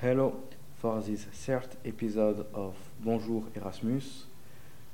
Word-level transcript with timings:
Hello, 0.00 0.32
for 0.80 1.00
this 1.00 1.24
third 1.24 1.66
episode 1.84 2.46
of 2.54 2.76
Bonjour 3.00 3.42
Erasmus, 3.56 4.26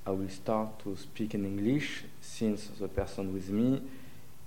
I 0.06 0.12
will 0.12 0.30
start 0.30 0.78
to 0.78 0.96
speak 0.96 1.34
in 1.34 1.44
English 1.44 2.04
since 2.22 2.68
the 2.80 2.88
person 2.88 3.34
with 3.34 3.50
me 3.50 3.82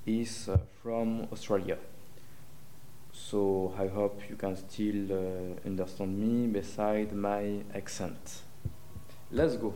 is 0.08 0.50
uh, 0.50 0.58
from 0.82 1.28
Australia. 1.32 1.78
So 3.14 3.72
I 3.78 3.86
hope 3.88 4.20
you 4.32 4.36
can 4.36 4.56
still 4.56 5.12
uh, 5.12 5.68
understand 5.68 6.18
me 6.18 6.48
beside 6.48 7.14
my 7.14 7.60
accent. 7.76 8.42
Let's 9.32 9.58
go. 9.58 9.76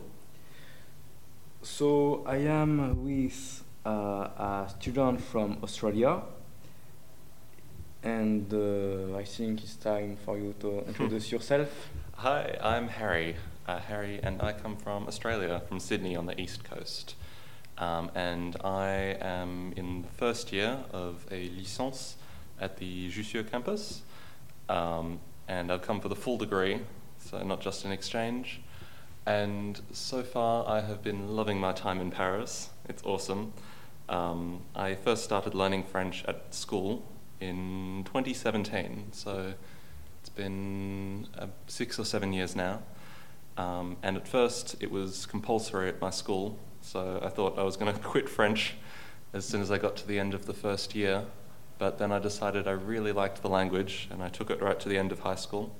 So 1.62 2.24
I 2.26 2.38
am 2.38 3.04
with 3.04 3.62
uh, 3.86 3.90
a 4.36 4.66
student 4.68 5.20
from 5.20 5.58
Australia 5.62 6.22
and 8.02 8.52
uh, 8.52 9.16
I 9.16 9.24
think 9.24 9.62
it's 9.62 9.76
time 9.76 10.16
for 10.24 10.36
you 10.36 10.54
to 10.60 10.84
introduce 10.88 11.30
yourself. 11.30 11.90
Hi, 12.16 12.58
I'm 12.62 12.88
Harry. 12.88 13.36
Uh, 13.66 13.78
Harry, 13.78 14.18
and 14.22 14.42
I 14.42 14.52
come 14.52 14.76
from 14.76 15.06
Australia, 15.06 15.62
from 15.68 15.78
Sydney 15.78 16.16
on 16.16 16.26
the 16.26 16.40
east 16.40 16.64
coast. 16.64 17.14
Um, 17.78 18.10
and 18.14 18.56
I 18.64 19.16
am 19.20 19.72
in 19.76 20.02
the 20.02 20.08
first 20.08 20.52
year 20.52 20.78
of 20.92 21.26
a 21.30 21.48
licence 21.50 22.16
at 22.60 22.78
the 22.78 23.08
Jussieu 23.08 23.44
campus. 23.48 24.02
Um, 24.68 25.20
and 25.46 25.70
I've 25.70 25.82
come 25.82 26.00
for 26.00 26.08
the 26.08 26.16
full 26.16 26.38
degree, 26.38 26.80
so 27.18 27.42
not 27.42 27.60
just 27.60 27.84
an 27.84 27.92
exchange. 27.92 28.60
And 29.26 29.80
so 29.92 30.24
far, 30.24 30.68
I 30.68 30.80
have 30.80 31.02
been 31.04 31.36
loving 31.36 31.60
my 31.60 31.72
time 31.72 32.00
in 32.00 32.10
Paris. 32.10 32.70
It's 32.88 33.02
awesome. 33.04 33.52
Um, 34.08 34.62
I 34.74 34.96
first 34.96 35.22
started 35.22 35.54
learning 35.54 35.84
French 35.84 36.24
at 36.26 36.52
school 36.52 37.04
in 37.48 38.04
2017, 38.04 39.08
so 39.12 39.54
it's 40.20 40.28
been 40.28 41.26
uh, 41.38 41.46
six 41.66 41.98
or 41.98 42.04
seven 42.04 42.32
years 42.32 42.54
now. 42.54 42.80
Um, 43.56 43.96
and 44.02 44.16
at 44.16 44.26
first, 44.26 44.76
it 44.80 44.90
was 44.90 45.26
compulsory 45.26 45.88
at 45.88 46.00
my 46.00 46.10
school, 46.10 46.58
so 46.80 47.20
I 47.22 47.28
thought 47.28 47.58
I 47.58 47.62
was 47.64 47.76
going 47.76 47.92
to 47.96 48.00
quit 48.00 48.28
French 48.28 48.74
as 49.32 49.44
soon 49.44 49.60
as 49.60 49.70
I 49.70 49.78
got 49.78 49.96
to 49.96 50.06
the 50.06 50.18
end 50.18 50.34
of 50.34 50.46
the 50.46 50.54
first 50.54 50.94
year. 50.94 51.24
But 51.78 51.98
then 51.98 52.12
I 52.12 52.18
decided 52.18 52.68
I 52.68 52.72
really 52.72 53.12
liked 53.12 53.42
the 53.42 53.48
language, 53.48 54.08
and 54.10 54.22
I 54.22 54.28
took 54.28 54.50
it 54.50 54.62
right 54.62 54.78
to 54.78 54.88
the 54.88 54.98
end 54.98 55.10
of 55.10 55.20
high 55.20 55.34
school. 55.34 55.74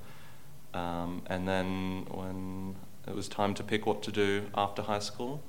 Um, 0.75 1.23
and 1.27 1.47
then, 1.47 2.07
when 2.11 2.75
it 3.07 3.15
was 3.15 3.29
time 3.29 3.55
to 3.55 3.63
pick 3.63 3.87
what 3.87 4.03
to 4.05 4.11
do 4.13 4.47
after 4.55 4.83
high 4.83 4.99
school, 4.99 5.43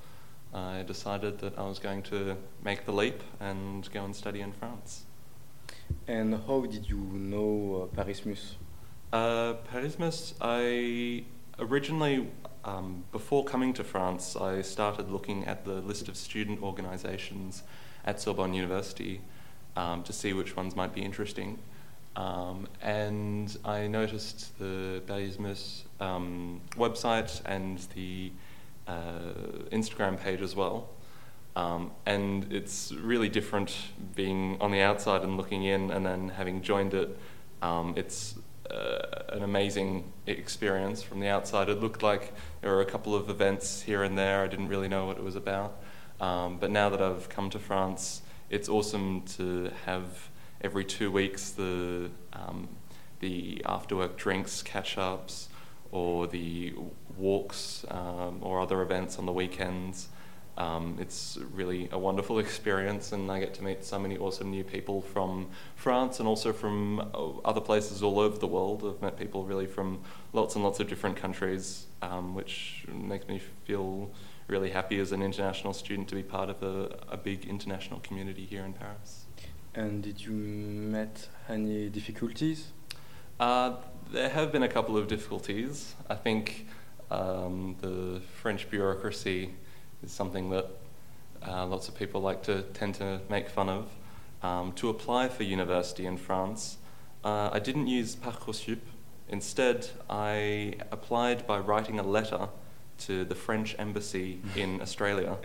I 0.54 0.84
decided 0.84 1.40
that 1.40 1.58
I 1.58 1.64
was 1.64 1.80
going 1.80 2.04
to 2.04 2.38
make 2.64 2.86
the 2.86 2.92
leap 2.94 3.24
and 3.40 3.90
go 3.92 4.06
and 4.06 4.16
study 4.16 4.42
in 4.42 4.52
France. 4.52 5.06
And 6.08 6.40
how 6.48 6.62
did 6.66 6.90
you 6.90 6.98
know 6.98 7.90
uh, 7.94 7.96
Parismus? 7.96 8.56
Uh, 9.12 9.56
Parismus, 9.72 10.34
I 10.42 11.24
originally, 11.60 12.28
um, 12.66 13.04
before 13.12 13.44
coming 13.44 13.74
to 13.74 13.84
France, 13.84 14.36
I 14.36 14.62
started 14.62 15.10
looking 15.10 15.46
at 15.46 15.66
the 15.66 15.76
list 15.76 16.08
of 16.08 16.18
student 16.18 16.62
organizations 16.62 17.64
at 18.06 18.20
Sorbonne 18.20 18.54
University 18.54 19.22
um, 19.76 20.04
to 20.04 20.14
see 20.14 20.34
which 20.34 20.56
ones 20.56 20.76
might 20.76 20.94
be 20.94 21.02
interesting. 21.02 21.60
Um, 22.16 22.68
and 22.82 23.56
I 23.66 23.88
noticed 23.88 24.58
the 24.60 25.02
Parismus 25.08 25.84
um, 26.00 26.62
website 26.76 27.42
and 27.46 27.80
the 27.96 28.32
uh, 28.88 29.72
Instagram 29.72 30.20
page 30.20 30.42
as 30.42 30.56
well. 30.56 30.90
Um, 31.56 31.92
and 32.06 32.52
it's 32.52 32.92
really 32.92 33.30
different 33.30 33.76
being 34.16 34.58
on 34.60 34.72
the 34.72 34.82
outside 34.82 35.22
and 35.22 35.38
looking 35.38 35.64
in, 35.64 35.92
and 35.92 36.06
then 36.06 36.30
having 36.30 36.62
joined 36.62 36.94
it. 36.94 37.18
Um, 37.62 37.94
it's 37.96 38.36
uh, 38.70 39.24
an 39.30 39.44
amazing 39.44 40.12
experience 40.26 41.04
from 41.04 41.20
the 41.20 41.28
outside. 41.28 41.70
It 41.70 41.80
looked 41.80 42.02
like 42.02 42.34
there 42.62 42.72
were 42.72 42.82
a 42.82 42.86
couple 42.86 43.14
of 43.14 43.30
events 43.30 43.84
here 43.84 44.04
and 44.04 44.18
there. 44.18 44.42
I 44.42 44.48
didn't 44.48 44.68
really 44.68 44.88
know 44.88 45.06
what 45.06 45.18
it 45.18 45.24
was 45.24 45.36
about. 45.36 45.80
Um, 46.20 46.58
but 46.58 46.72
now 46.72 46.90
that 46.90 47.02
I've 47.02 47.30
come 47.30 47.50
to 47.52 47.60
France, 47.60 48.22
it's 48.50 48.70
awesome 48.70 49.24
to 49.38 49.72
have 49.86 50.30
every 50.62 50.86
two 50.86 51.12
weeks 51.12 51.52
the 51.52 52.10
um, 52.32 52.70
the 53.20 53.62
after 53.66 53.96
work 53.96 54.18
drinks, 54.18 54.62
catch 54.62 54.98
ups, 54.98 55.50
or 55.92 56.28
the 56.28 56.74
walks 57.18 57.86
um, 57.90 58.40
or 58.42 58.60
other 58.60 58.82
events 58.82 59.20
on 59.20 59.26
the 59.26 59.32
weekends. 59.32 60.08
Um, 60.58 60.98
it's 61.00 61.38
really 61.54 61.90
a 61.92 61.98
wonderful 61.98 62.40
experience, 62.46 63.12
and 63.12 63.32
I 63.32 63.40
get 63.40 63.54
to 63.56 63.64
meet 63.64 63.84
so 63.84 63.98
many 63.98 64.18
awesome 64.18 64.52
new 64.52 64.64
people 64.64 65.02
from 65.02 65.50
France 65.76 66.20
and 66.20 66.28
also 66.28 66.54
from 66.54 67.00
uh, 67.00 67.38
other 67.46 67.62
places 67.62 68.04
all 68.04 68.20
over 68.20 68.38
the 68.38 68.48
world. 68.48 68.84
I've 68.86 69.02
met 69.02 69.18
people 69.18 69.46
really 69.46 69.66
from 69.66 70.02
lots 70.32 70.56
and 70.56 70.64
lots 70.64 70.80
of 70.80 70.88
different 70.88 71.18
countries, 71.18 71.88
um, 72.02 72.36
which 72.36 72.86
makes 72.92 73.28
me 73.28 73.42
feel 73.66 74.12
really 74.48 74.70
happy 74.70 75.00
as 75.00 75.12
an 75.12 75.22
international 75.22 75.74
student 75.74 76.08
to 76.10 76.16
be 76.16 76.24
part 76.24 76.50
of 76.50 76.62
a, 76.62 77.00
a 77.10 77.18
big 77.18 77.46
international 77.46 78.00
community 78.02 78.46
here 78.46 78.64
in 78.64 78.74
Paris. 78.74 79.26
And 79.74 80.04
did 80.04 80.22
you 80.22 80.32
met 80.32 81.30
any 81.50 81.90
difficulties? 81.90 82.68
Uh, 83.40 83.78
there 84.12 84.30
have 84.30 84.52
been 84.52 84.64
a 84.64 84.68
couple 84.68 84.96
of 84.98 85.08
difficulties. 85.08 85.96
I 86.10 86.16
think 86.16 86.68
um, 87.10 87.76
the 87.82 88.22
French 88.42 88.70
bureaucracy 88.70 89.56
is 90.04 90.12
something 90.12 90.50
that 90.50 90.68
uh, 91.48 91.66
lots 91.66 91.88
of 91.88 91.96
people 91.96 92.22
like 92.22 92.44
to 92.44 92.64
tend 92.74 92.96
to 92.96 93.22
make 93.30 93.50
fun 93.50 93.70
of. 93.70 93.90
Um, 94.42 94.74
to 94.74 94.90
apply 94.90 95.30
for 95.30 95.44
university 95.44 96.06
in 96.06 96.18
France, 96.18 96.78
uh, 97.24 97.50
I 97.52 97.60
didn't 97.60 97.88
use 97.88 98.16
Parcoursup. 98.16 98.80
Instead, 99.30 99.90
I 100.10 100.76
applied 100.92 101.48
by 101.48 101.60
writing 101.60 102.00
a 102.00 102.04
letter 102.04 102.50
to 103.00 103.24
the 103.24 103.36
French 103.36 103.76
embassy 103.80 104.42
in 104.56 104.82
Australia. 104.82 105.38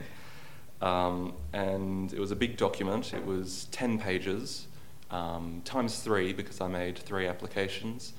Um, 0.80 1.34
and 1.52 2.12
it 2.12 2.20
was 2.20 2.30
a 2.30 2.36
big 2.36 2.56
document, 2.56 3.12
it 3.12 3.24
was 3.24 3.66
10 3.72 3.98
pages, 3.98 4.68
um, 5.10 5.62
times 5.64 6.00
three, 6.00 6.32
because 6.32 6.60
I 6.60 6.68
made 6.68 6.98
three 6.98 7.26
applications. 7.26 8.12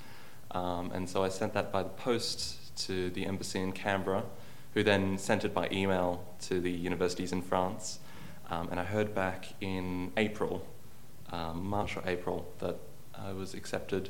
Um, 0.52 0.92
and 0.92 1.08
so 1.08 1.24
I 1.24 1.30
sent 1.30 1.54
that 1.54 1.72
by 1.72 1.84
the 1.84 1.90
post 1.90 2.76
to 2.88 3.10
the 3.12 3.26
embassy 3.26 3.60
in 3.62 3.72
Canberra 3.72 4.24
who 4.74 4.84
then 4.84 5.18
sent 5.18 5.44
it 5.44 5.53
by 5.53 5.68
email 5.72 6.24
to 6.41 6.59
the 6.59 6.72
universities 6.72 7.31
in 7.31 7.41
France. 7.41 8.00
Um, 8.50 8.69
and 8.72 8.80
I 8.80 8.84
heard 8.84 9.13
back 9.13 9.53
in 9.62 10.12
April, 10.18 10.66
um, 11.31 11.66
March 11.66 11.97
or 11.97 12.03
April, 12.06 12.52
that 12.59 12.78
I 13.16 13.34
was 13.34 13.53
accepted 13.53 14.09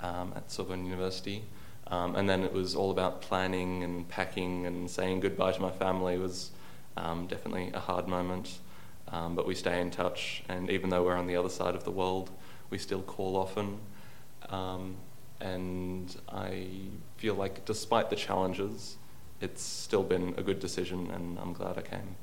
um, 0.00 0.32
at 0.36 0.50
Sorbonne 0.50 0.84
University. 0.84 1.44
Um, 1.88 2.16
and 2.16 2.28
then 2.28 2.42
it 2.42 2.52
was 2.52 2.74
all 2.74 2.90
about 2.90 3.22
planning 3.22 3.82
and 3.82 4.08
packing 4.08 4.66
and 4.66 4.90
saying 4.90 5.20
goodbye 5.20 5.52
to 5.52 5.62
my 5.62 5.70
family 5.70 6.14
it 6.14 6.20
was 6.20 6.50
um, 6.96 7.26
definitely 7.26 7.70
a 7.72 7.80
hard 7.80 8.08
moment. 8.08 8.58
Um, 9.10 9.34
but 9.34 9.46
we 9.46 9.54
stay 9.54 9.80
in 9.80 9.90
touch, 9.90 10.42
and 10.50 10.68
even 10.68 10.90
though 10.90 11.02
we're 11.02 11.16
on 11.16 11.26
the 11.26 11.36
other 11.36 11.48
side 11.48 11.74
of 11.74 11.84
the 11.84 11.90
world, 11.90 12.30
we 12.68 12.76
still 12.76 13.00
call 13.00 13.36
often. 13.36 13.78
and 15.40 16.16
I 16.28 16.66
feel 17.16 17.34
like, 17.34 17.64
despite 17.64 18.10
the 18.10 18.16
challenges, 18.16 18.98
it's 19.40 19.62
still 19.62 20.02
been 20.02 20.34
a 20.36 20.42
good 20.42 20.60
decision, 20.60 21.10
and 21.10 21.38
I'm 21.38 21.52
glad 21.52 21.78
I 21.78 21.82
came. 21.82 22.16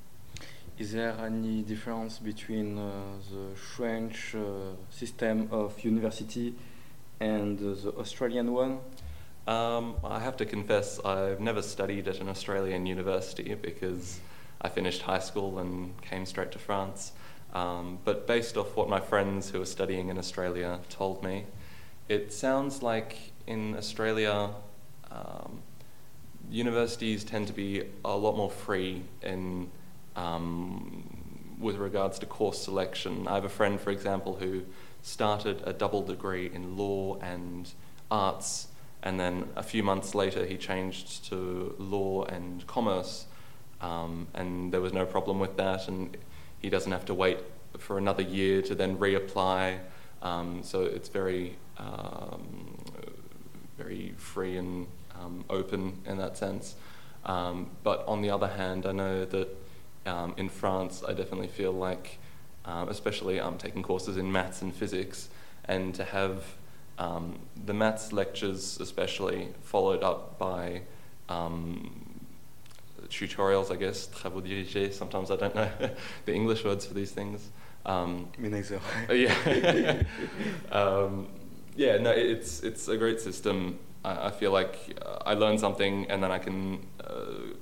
Is 0.77 0.91
there 0.91 1.15
any 1.19 1.61
difference 1.61 2.19
between 2.19 2.77
uh, 2.77 2.91
the 3.31 3.55
French 3.55 4.35
uh, 4.35 4.75
system 4.89 5.47
of 5.51 5.81
university 5.83 6.53
and 7.19 7.57
uh, 7.59 7.75
the 7.81 7.93
Australian 7.97 8.51
one? 8.51 8.79
Um, 9.47 9.95
I 10.03 10.19
have 10.19 10.35
to 10.37 10.45
confess, 10.45 10.99
I've 11.05 11.39
never 11.39 11.61
studied 11.61 12.07
at 12.07 12.19
an 12.19 12.27
Australian 12.27 12.85
university 12.85 13.53
because 13.53 14.19
I 14.61 14.69
finished 14.69 15.03
high 15.03 15.19
school 15.19 15.59
and 15.59 15.93
came 16.01 16.25
straight 16.25 16.51
to 16.51 16.59
France. 16.59 17.13
Um, 17.53 17.99
but 18.03 18.27
based 18.27 18.57
off 18.57 18.75
what 18.75 18.89
my 18.89 18.99
friends 18.99 19.51
who 19.51 19.61
are 19.61 19.65
studying 19.65 20.09
in 20.09 20.17
Australia 20.17 20.79
told 20.89 21.23
me, 21.23 21.45
it 22.09 22.33
sounds 22.33 22.83
like 22.83 23.31
in 23.47 23.77
Australia, 23.77 24.49
um, 25.09 25.61
universities 26.49 27.23
tend 27.23 27.47
to 27.47 27.53
be 27.53 27.83
a 28.03 28.15
lot 28.15 28.35
more 28.35 28.49
free 28.49 29.03
in 29.21 29.69
um, 30.15 31.03
with 31.59 31.77
regards 31.77 32.19
to 32.19 32.25
course 32.25 32.61
selection. 32.61 33.27
I 33.27 33.35
have 33.35 33.45
a 33.45 33.49
friend, 33.49 33.79
for 33.79 33.91
example, 33.91 34.35
who 34.35 34.63
started 35.01 35.61
a 35.65 35.73
double 35.73 36.01
degree 36.01 36.49
in 36.53 36.77
law 36.77 37.17
and 37.21 37.71
arts, 38.09 38.67
and 39.03 39.19
then 39.19 39.49
a 39.55 39.63
few 39.63 39.83
months 39.83 40.15
later 40.15 40.45
he 40.45 40.57
changed 40.57 41.25
to 41.29 41.75
law 41.77 42.23
and 42.25 42.65
commerce, 42.67 43.25
um, 43.81 44.27
and 44.33 44.73
there 44.73 44.81
was 44.81 44.93
no 44.93 45.05
problem 45.05 45.39
with 45.39 45.57
that, 45.57 45.87
and 45.87 46.17
he 46.59 46.69
doesn't 46.69 46.91
have 46.91 47.05
to 47.05 47.13
wait 47.13 47.39
for 47.77 47.97
another 47.97 48.23
year 48.23 48.61
to 48.61 48.75
then 48.75 48.97
reapply. 48.97 49.79
Um, 50.21 50.63
so 50.63 50.83
it's 50.83 51.09
very, 51.09 51.55
um, 51.77 52.77
very 53.77 54.13
free 54.17 54.57
and 54.57 54.87
um, 55.21 55.43
open 55.49 56.01
in 56.05 56.17
that 56.17 56.37
sense. 56.37 56.75
Um, 57.25 57.71
but 57.83 58.03
on 58.07 58.21
the 58.21 58.29
other 58.29 58.47
hand, 58.47 58.85
I 58.85 58.91
know 58.91 59.25
that 59.25 59.47
um, 60.05 60.33
in 60.37 60.49
France, 60.49 61.03
I 61.07 61.13
definitely 61.13 61.47
feel 61.47 61.71
like, 61.71 62.19
um, 62.65 62.89
especially 62.89 63.39
I'm 63.41 63.57
taking 63.57 63.81
courses 63.83 64.17
in 64.17 64.31
maths 64.31 64.61
and 64.61 64.73
physics, 64.73 65.29
and 65.65 65.93
to 65.95 66.03
have 66.03 66.43
Um, 66.97 67.39
the 67.65 67.73
maths 67.73 68.13
lectures, 68.13 68.79
especially, 68.79 69.49
followed 69.63 70.01
up 70.01 70.37
by 70.39 70.81
um, 71.27 71.91
tutorials, 73.09 73.71
I 73.71 73.75
guess, 73.75 74.07
travaux 74.07 74.41
dirigés. 74.41 74.93
Sometimes 74.93 75.29
I 75.31 75.35
don't 75.35 75.55
know 75.55 75.69
the 76.25 76.33
English 76.33 76.63
words 76.63 76.85
for 76.85 76.93
these 76.93 77.11
things. 77.11 77.49
Um, 77.85 78.27
yeah, 79.11 80.03
um, 80.71 81.27
yeah. 81.75 81.97
No, 81.97 82.11
it's 82.11 82.63
it's 82.63 82.87
a 82.87 82.97
great 82.97 83.19
system. 83.19 83.77
I, 84.05 84.27
I 84.27 84.31
feel 84.39 84.51
like 84.59 84.75
uh, 85.01 85.31
I 85.31 85.33
learn 85.33 85.57
something 85.57 85.93
and 86.11 86.17
then 86.23 86.31
I 86.31 86.39
can 86.47 86.57
uh, 87.03 87.55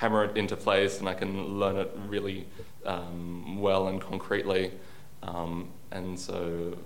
hammer 0.00 0.24
it 0.24 0.36
into 0.36 0.56
place 0.56 0.98
and 1.00 1.08
I 1.08 1.14
can 1.14 1.32
learn 1.62 1.76
it 1.76 1.90
really 2.08 2.46
um, 2.84 3.60
well 3.60 3.88
and 3.88 4.00
concretely. 4.00 4.72
Um, 5.22 5.68
and 5.90 6.18
so 6.18 6.76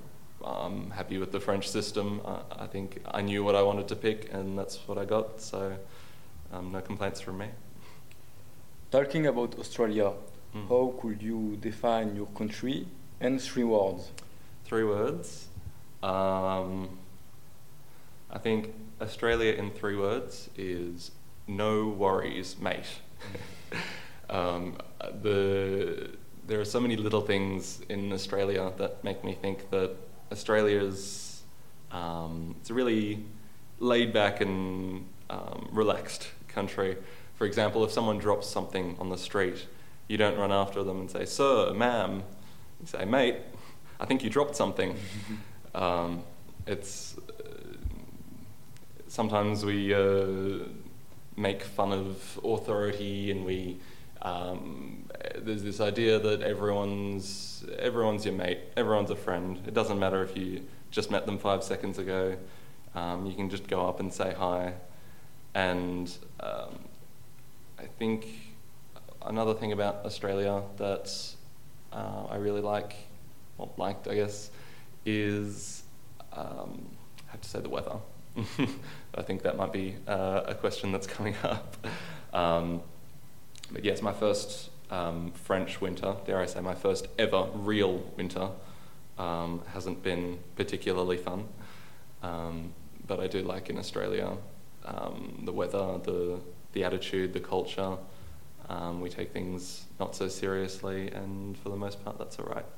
I'm 0.44 0.90
happy 0.90 1.18
with 1.18 1.32
the 1.32 1.40
French 1.40 1.68
system. 1.68 2.20
I, 2.24 2.64
I 2.64 2.66
think 2.66 2.88
I 3.18 3.22
knew 3.22 3.42
what 3.46 3.54
I 3.54 3.62
wanted 3.62 3.88
to 3.88 3.96
pick 3.96 4.32
and 4.32 4.58
that's 4.58 4.76
what 4.86 4.98
I 4.98 5.04
got. 5.04 5.40
So 5.40 5.60
um, 6.52 6.72
no 6.72 6.80
complaints 6.80 7.20
from 7.20 7.38
me. 7.38 7.48
Talking 8.90 9.26
about 9.26 9.58
Australia, 9.58 10.12
Mm. 10.54 10.68
how 10.68 10.94
could 11.00 11.20
you 11.20 11.56
define 11.60 12.16
your 12.16 12.26
country 12.38 12.86
in 13.20 13.38
three 13.38 13.64
words? 13.64 14.10
Three 14.64 14.84
words. 14.84 15.48
Um, 16.02 16.88
I 18.30 18.38
think 18.38 18.74
Australia 19.00 19.52
in 19.52 19.70
three 19.70 19.96
words 19.96 20.50
is 20.56 21.12
no 21.46 21.88
worries, 21.88 22.56
mate. 22.58 22.86
um, 24.30 24.76
the 25.22 26.10
there 26.46 26.60
are 26.60 26.64
so 26.64 26.78
many 26.78 26.96
little 26.96 27.22
things 27.22 27.80
in 27.88 28.12
Australia 28.12 28.72
that 28.78 29.02
make 29.02 29.24
me 29.24 29.34
think 29.34 29.70
that 29.70 29.96
Australia's 30.30 31.42
um, 31.90 32.56
it's 32.60 32.70
a 32.70 32.74
really 32.74 33.24
laid 33.78 34.12
back 34.12 34.40
and 34.40 35.06
um, 35.30 35.68
relaxed 35.72 36.28
country. 36.48 36.96
For 37.34 37.46
example, 37.46 37.84
if 37.84 37.92
someone 37.92 38.18
drops 38.18 38.48
something 38.48 38.96
on 38.98 39.08
the 39.08 39.18
street, 39.18 39.66
you 40.08 40.16
don't 40.16 40.38
run 40.38 40.52
after 40.52 40.82
them 40.82 41.00
and 41.00 41.10
say, 41.10 41.24
"Sir, 41.24 41.72
ma'am." 41.74 42.22
You 42.80 42.86
say, 42.86 43.04
"Mate, 43.04 43.36
I 44.00 44.06
think 44.06 44.22
you 44.24 44.30
dropped 44.30 44.56
something." 44.56 44.96
um, 45.74 46.22
it's 46.66 47.16
sometimes 49.08 49.64
we 49.64 49.94
uh, 49.94 50.64
make 51.36 51.62
fun 51.62 51.92
of 51.92 52.40
authority 52.44 53.30
and 53.30 53.44
we 53.44 53.78
um, 54.22 55.04
there's 55.38 55.62
this 55.62 55.80
idea 55.80 56.18
that 56.18 56.42
everyone's 56.42 57.64
everyone's 57.78 58.24
your 58.24 58.34
mate, 58.34 58.58
everyone's 58.76 59.10
a 59.10 59.16
friend. 59.16 59.60
It 59.66 59.74
doesn't 59.74 59.98
matter 59.98 60.22
if 60.22 60.36
you 60.36 60.62
just 60.90 61.10
met 61.10 61.26
them 61.26 61.38
five 61.38 61.62
seconds 61.62 61.98
ago. 61.98 62.36
Um, 62.94 63.26
you 63.26 63.34
can 63.34 63.50
just 63.50 63.68
go 63.68 63.86
up 63.86 64.00
and 64.00 64.12
say 64.12 64.34
hi. 64.36 64.74
And 65.54 66.12
um, 66.40 66.78
I 67.78 67.84
think 67.98 68.26
another 69.22 69.54
thing 69.54 69.72
about 69.72 70.04
Australia 70.04 70.62
that 70.78 71.12
uh, 71.92 72.26
I 72.30 72.36
really 72.36 72.60
like, 72.60 72.94
well, 73.58 73.72
liked, 73.76 74.08
I 74.08 74.14
guess, 74.14 74.50
is 75.04 75.82
um, 76.32 76.86
I 77.28 77.32
have 77.32 77.40
to 77.42 77.48
say 77.48 77.60
the 77.60 77.68
weather. 77.68 77.96
I 79.14 79.22
think 79.22 79.42
that 79.42 79.56
might 79.56 79.72
be 79.72 79.96
uh, 80.06 80.42
a 80.46 80.54
question 80.54 80.92
that's 80.92 81.06
coming 81.06 81.34
up. 81.42 81.76
Um, 82.32 82.82
but 83.70 83.84
yes, 83.84 84.02
my 84.02 84.12
first 84.12 84.70
um, 84.90 85.32
French 85.32 85.80
winter, 85.80 86.16
dare 86.26 86.40
I 86.40 86.46
say, 86.46 86.60
my 86.60 86.74
first 86.74 87.08
ever 87.18 87.48
real 87.54 87.98
winter, 88.16 88.50
um, 89.18 89.62
hasn't 89.72 90.02
been 90.02 90.38
particularly 90.56 91.16
fun. 91.16 91.48
Um, 92.22 92.72
but 93.06 93.20
I 93.20 93.26
do 93.26 93.42
like 93.42 93.70
in 93.70 93.78
Australia 93.78 94.36
um, 94.84 95.42
the 95.44 95.52
weather, 95.52 95.98
the 96.02 96.38
the 96.72 96.84
attitude, 96.84 97.32
the 97.32 97.40
culture. 97.40 97.96
Um, 98.68 99.00
we 99.00 99.08
take 99.08 99.32
things 99.32 99.86
not 99.98 100.14
so 100.14 100.28
seriously, 100.28 101.10
and 101.10 101.56
for 101.56 101.70
the 101.70 101.76
most 101.76 102.04
part, 102.04 102.18
that's 102.18 102.38
all 102.38 102.46
right. 102.46 102.66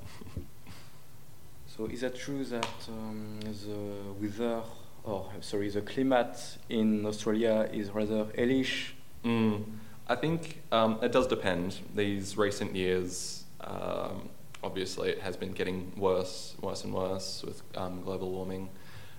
So 1.76 1.86
is 1.86 2.02
it 2.02 2.16
true 2.16 2.44
that 2.46 2.66
the 2.88 4.12
weather, 4.20 4.62
or 5.08 5.30
sorry, 5.40 5.70
the 5.70 5.80
climate 5.80 6.36
in 6.68 7.06
Australia 7.06 7.68
is 7.72 7.90
rather 7.90 8.26
hellish? 8.36 8.94
Mm, 9.24 9.64
I 10.06 10.14
think 10.14 10.62
um, 10.70 10.98
it 11.02 11.12
does 11.12 11.26
depend. 11.26 11.78
These 11.94 12.36
recent 12.36 12.74
years, 12.74 13.44
um, 13.60 14.28
obviously, 14.62 15.10
it 15.10 15.20
has 15.20 15.36
been 15.36 15.52
getting 15.52 15.92
worse, 15.96 16.54
worse 16.60 16.84
and 16.84 16.92
worse 16.92 17.42
with 17.44 17.62
um, 17.76 18.02
global 18.02 18.30
warming. 18.30 18.68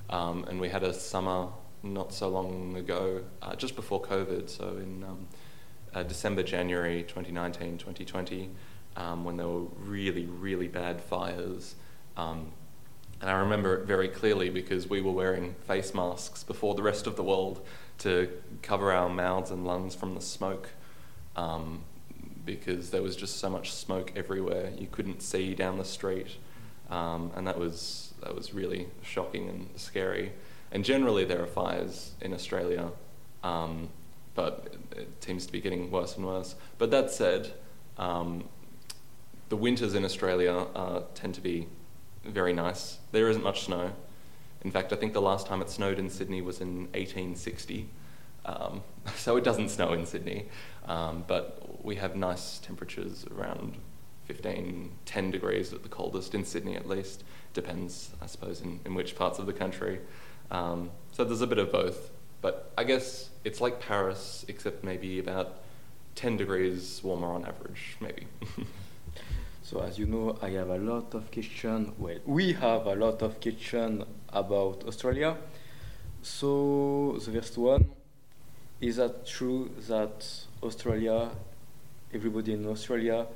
Um, 0.09 0.45
and 0.45 0.59
we 0.59 0.69
had 0.69 0.83
a 0.83 0.93
summer 0.93 1.47
not 1.83 2.13
so 2.13 2.29
long 2.29 2.75
ago, 2.77 3.23
uh, 3.41 3.55
just 3.55 3.75
before 3.75 4.01
COVID, 4.01 4.49
so 4.49 4.77
in 4.77 5.03
um, 5.03 5.27
uh, 5.93 6.03
December, 6.03 6.43
January 6.43 7.03
2019, 7.03 7.77
2020, 7.77 8.49
um, 8.97 9.23
when 9.23 9.37
there 9.37 9.47
were 9.47 9.65
really, 9.77 10.25
really 10.25 10.67
bad 10.67 11.01
fires. 11.01 11.75
Um, 12.17 12.51
and 13.21 13.29
I 13.29 13.39
remember 13.39 13.75
it 13.75 13.85
very 13.85 14.07
clearly 14.07 14.49
because 14.49 14.89
we 14.89 15.01
were 15.01 15.11
wearing 15.11 15.55
face 15.67 15.93
masks 15.93 16.43
before 16.43 16.75
the 16.75 16.83
rest 16.83 17.05
of 17.05 17.15
the 17.15 17.23
world 17.23 17.65
to 17.99 18.29
cover 18.61 18.91
our 18.91 19.09
mouths 19.09 19.51
and 19.51 19.65
lungs 19.65 19.93
from 19.93 20.15
the 20.15 20.21
smoke 20.21 20.69
um, 21.35 21.81
because 22.45 22.91
there 22.91 23.01
was 23.01 23.15
just 23.15 23.37
so 23.37 23.49
much 23.49 23.73
smoke 23.73 24.13
everywhere. 24.15 24.71
You 24.77 24.87
couldn't 24.89 25.21
see 25.21 25.53
down 25.53 25.77
the 25.77 25.85
street. 25.85 26.37
Um, 26.89 27.31
and 27.35 27.45
that 27.45 27.59
was, 27.59 28.13
that 28.21 28.33
was 28.33 28.53
really 28.53 28.87
shocking 29.03 29.47
and 29.49 29.69
scary. 29.75 30.31
And 30.71 30.83
generally, 30.83 31.25
there 31.25 31.41
are 31.41 31.47
fires 31.47 32.13
in 32.21 32.33
Australia, 32.33 32.91
um, 33.43 33.89
but 34.33 34.75
it, 34.91 34.99
it 34.99 35.23
seems 35.23 35.45
to 35.45 35.51
be 35.51 35.61
getting 35.61 35.91
worse 35.91 36.15
and 36.15 36.25
worse. 36.25 36.55
But 36.77 36.89
that 36.91 37.11
said, 37.11 37.53
um, 37.97 38.45
the 39.49 39.57
winters 39.57 39.93
in 39.93 40.05
Australia 40.05 40.67
uh, 40.75 41.01
tend 41.15 41.35
to 41.35 41.41
be 41.41 41.67
very 42.23 42.53
nice. 42.53 42.97
There 43.11 43.29
isn't 43.29 43.43
much 43.43 43.65
snow. 43.65 43.91
In 44.61 44.71
fact, 44.71 44.91
I 44.91 44.95
think 44.95 45.13
the 45.13 45.21
last 45.21 45.47
time 45.47 45.61
it 45.61 45.69
snowed 45.69 45.99
in 45.99 46.09
Sydney 46.09 46.41
was 46.41 46.59
in 46.59 46.83
1860. 46.93 47.89
Um, 48.45 48.83
so 49.15 49.37
it 49.37 49.43
doesn't 49.43 49.69
snow 49.69 49.93
in 49.93 50.05
Sydney, 50.05 50.47
um, 50.85 51.23
but 51.27 51.83
we 51.83 51.95
have 51.95 52.15
nice 52.15 52.59
temperatures 52.59 53.25
around 53.35 53.77
15, 54.25 54.91
10 55.05 55.31
degrees 55.31 55.73
at 55.73 55.83
the 55.83 55.89
coldest 55.89 56.35
in 56.35 56.45
Sydney 56.45 56.75
at 56.75 56.87
least. 56.87 57.23
Depends, 57.53 58.11
I 58.21 58.27
suppose, 58.27 58.61
in, 58.61 58.79
in 58.85 58.93
which 58.93 59.15
parts 59.15 59.39
of 59.39 59.45
the 59.45 59.53
country. 59.53 59.99
Um, 60.51 60.91
so 61.11 61.23
there's 61.23 61.41
a 61.41 61.47
bit 61.47 61.57
of 61.57 61.71
both. 61.71 62.11
But 62.41 62.71
I 62.77 62.83
guess 62.83 63.29
it's 63.43 63.59
like 63.59 63.79
Paris, 63.79 64.45
except 64.47 64.83
maybe 64.83 65.19
about 65.19 65.61
10 66.15 66.37
degrees 66.37 67.01
warmer 67.03 67.27
on 67.27 67.45
average, 67.45 67.97
maybe. 67.99 68.27
So 69.69 69.81
as 69.81 69.99
you 69.99 70.07
know, 70.07 70.35
I 70.41 70.49
have 70.49 70.69
a 70.69 70.79
lot 70.79 71.13
of 71.13 71.31
questions. 71.31 71.93
Well, 71.99 72.17
we 72.25 72.53
have 72.53 72.87
a 72.87 72.95
lot 72.95 73.21
of 73.21 73.39
questions 73.39 74.03
about 74.29 74.83
Australia. 74.87 75.37
So 76.23 77.19
the 77.23 77.31
first 77.33 77.55
one 77.55 77.85
is 78.81 78.95
that 78.95 79.27
true 79.27 79.69
that 79.87 80.25
Australia, 80.63 81.29
everybody 82.11 82.53
in 82.53 82.65
Australia, 82.65 83.27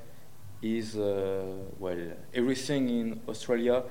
is 0.63 0.97
uh, 0.97 1.43
well, 1.77 2.01
everything 2.33 2.89
in 2.89 3.21
Australia 3.29 3.83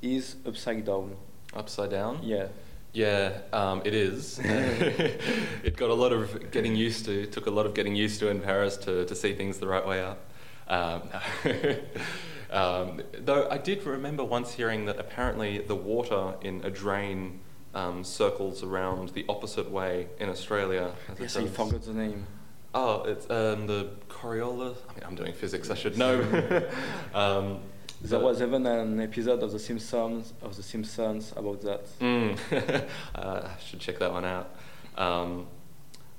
is 0.00 0.36
upside 0.46 0.84
down. 0.84 1.16
Upside 1.52 1.90
down? 1.90 2.20
Yeah. 2.22 2.46
Yeah, 2.92 3.40
um, 3.52 3.82
it 3.84 3.92
is. 3.92 4.38
it 4.44 5.76
got 5.76 5.90
a 5.90 5.94
lot 5.94 6.12
of 6.12 6.52
getting 6.52 6.76
used 6.76 7.06
to, 7.06 7.26
took 7.26 7.46
a 7.46 7.50
lot 7.50 7.66
of 7.66 7.74
getting 7.74 7.96
used 7.96 8.20
to 8.20 8.28
in 8.28 8.40
Paris 8.40 8.76
to, 8.76 9.04
to 9.04 9.16
see 9.16 9.34
things 9.34 9.58
the 9.58 9.66
right 9.66 9.84
way 9.84 10.00
up. 10.00 10.27
Um, 10.68 11.02
um, 12.50 13.02
though 13.18 13.48
I 13.50 13.58
did 13.58 13.84
remember 13.84 14.24
once 14.24 14.52
hearing 14.52 14.84
that 14.86 14.98
apparently 14.98 15.58
the 15.58 15.74
water 15.74 16.34
in 16.42 16.62
a 16.64 16.70
drain 16.70 17.40
um, 17.74 18.04
circles 18.04 18.62
around 18.62 19.10
the 19.10 19.24
opposite 19.28 19.70
way 19.70 20.08
in 20.18 20.28
Australia. 20.28 20.92
as 21.10 21.20
Yes, 21.20 21.36
I 21.36 21.46
forgot 21.46 21.82
the 21.82 21.92
name. 21.92 22.26
Oh, 22.74 23.02
it's 23.04 23.28
um, 23.30 23.66
the 23.66 23.90
Coriolis. 24.08 24.76
I 24.88 24.94
mean, 24.94 25.02
I'm 25.04 25.14
doing 25.14 25.32
physics. 25.32 25.70
I 25.70 25.74
should 25.74 25.96
know. 25.96 26.20
um, 27.14 27.60
There 28.00 28.20
was 28.20 28.40
even 28.42 28.64
an 28.66 29.00
episode 29.00 29.42
of 29.42 29.50
The 29.50 29.58
Simpsons 29.58 30.32
of 30.42 30.54
The 30.56 30.62
Simpsons 30.62 31.32
about 31.34 31.62
that. 31.62 31.98
Mm. 31.98 32.86
uh, 33.14 33.48
I 33.48 33.60
should 33.60 33.80
check 33.80 33.98
that 33.98 34.12
one 34.12 34.24
out. 34.24 34.54
Um, 34.96 35.46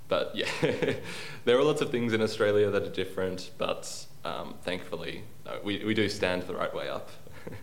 but 0.07 0.31
yeah, 0.35 0.49
there 1.45 1.57
are 1.57 1.63
lots 1.63 1.81
of 1.81 1.91
things 1.91 2.13
in 2.13 2.21
Australia 2.21 2.69
that 2.71 2.83
are 2.83 2.89
different, 2.89 3.51
but 3.57 4.07
um, 4.25 4.55
thankfully, 4.63 5.23
no, 5.45 5.59
we, 5.63 5.83
we 5.85 5.93
do 5.93 6.09
stand 6.09 6.43
the 6.43 6.55
right 6.55 6.73
way 6.73 6.89
up. 6.89 7.09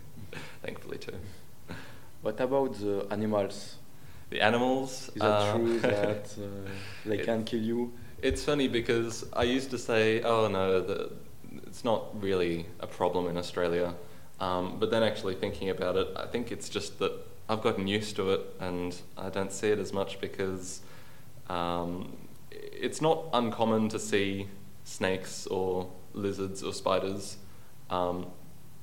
thankfully, 0.61 0.97
too. 0.97 1.13
What 2.21 2.39
about 2.39 2.73
the 2.79 3.07
animals? 3.11 3.75
The 4.29 4.41
animals. 4.41 5.09
Is 5.15 5.21
that 5.21 5.25
uh, 5.25 5.53
true 5.53 5.79
that 5.79 6.35
uh, 6.37 6.69
they 7.05 7.19
can 7.19 7.43
kill 7.43 7.61
you? 7.61 7.93
It's 8.21 8.43
funny 8.43 8.67
because 8.67 9.25
I 9.33 9.43
used 9.43 9.69
to 9.71 9.77
say, 9.77 10.21
oh 10.23 10.47
no, 10.47 10.81
the, 10.81 11.11
it's 11.65 11.85
not 11.85 12.21
really 12.21 12.65
a 12.79 12.87
problem 12.87 13.27
in 13.27 13.37
Australia. 13.37 13.93
Um, 14.39 14.77
but 14.79 14.91
then 14.91 15.03
actually 15.03 15.35
thinking 15.35 15.69
about 15.69 15.95
it, 15.95 16.07
I 16.15 16.25
think 16.27 16.51
it's 16.51 16.69
just 16.69 16.99
that 16.99 17.11
I've 17.49 17.61
gotten 17.61 17.87
used 17.87 18.15
to 18.17 18.31
it, 18.31 18.41
and 18.59 18.95
I 19.17 19.29
don't 19.29 19.51
see 19.51 19.69
it 19.69 19.79
as 19.79 19.93
much 19.93 20.19
because 20.19 20.81
um, 21.49 22.17
it's 22.51 23.01
not 23.01 23.25
uncommon 23.33 23.89
to 23.89 23.99
see 23.99 24.47
snakes 24.83 25.47
or 25.47 25.87
lizards 26.17 26.63
or 26.63 26.73
spiders. 26.73 27.37
Um, 27.89 28.27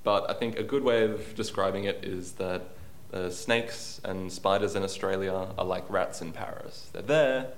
but 0.02 0.30
I 0.30 0.34
think 0.34 0.58
a 0.58 0.62
good 0.62 0.84
way 0.84 1.04
of 1.04 1.34
describing 1.34 1.84
it 1.84 2.04
is 2.04 2.32
that 2.32 2.68
the 3.10 3.30
snakes 3.30 4.00
and 4.04 4.32
spiders 4.32 4.74
in 4.74 4.82
Australia 4.82 5.48
are 5.56 5.64
like 5.64 5.88
rats 5.88 6.20
in 6.20 6.32
Paris. 6.32 6.88
They're 6.92 7.02
there, 7.02 7.48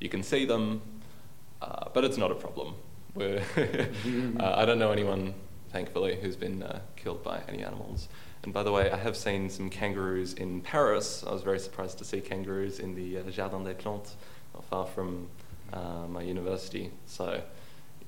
you 0.00 0.08
can 0.08 0.22
see 0.22 0.44
them, 0.44 0.82
uh, 1.62 1.88
but 1.94 2.04
it's 2.04 2.18
not 2.18 2.30
a 2.30 2.34
problem. 2.34 2.74
uh, 3.18 3.38
I 4.40 4.66
don't 4.66 4.78
know 4.78 4.92
anyone, 4.92 5.34
thankfully, 5.70 6.18
who's 6.20 6.36
been 6.36 6.62
uh, 6.62 6.80
killed 6.96 7.22
by 7.22 7.40
any 7.48 7.62
animals. 7.62 8.08
And 8.42 8.52
by 8.52 8.62
the 8.62 8.72
way, 8.72 8.90
I 8.90 8.96
have 8.98 9.16
seen 9.16 9.48
some 9.48 9.70
kangaroos 9.70 10.34
in 10.34 10.60
Paris. 10.60 11.24
I 11.26 11.32
was 11.32 11.42
very 11.42 11.58
surprised 11.58 11.98
to 11.98 12.04
see 12.04 12.20
kangaroos 12.20 12.78
in 12.78 12.94
the 12.94 13.18
uh, 13.18 13.30
Jardin 13.30 13.64
des 13.64 13.74
Plantes, 13.74 14.16
not 14.54 14.64
far 14.64 14.86
from 14.86 15.28
uh, 15.72 16.06
my 16.08 16.22
university. 16.22 16.90
So 17.06 17.42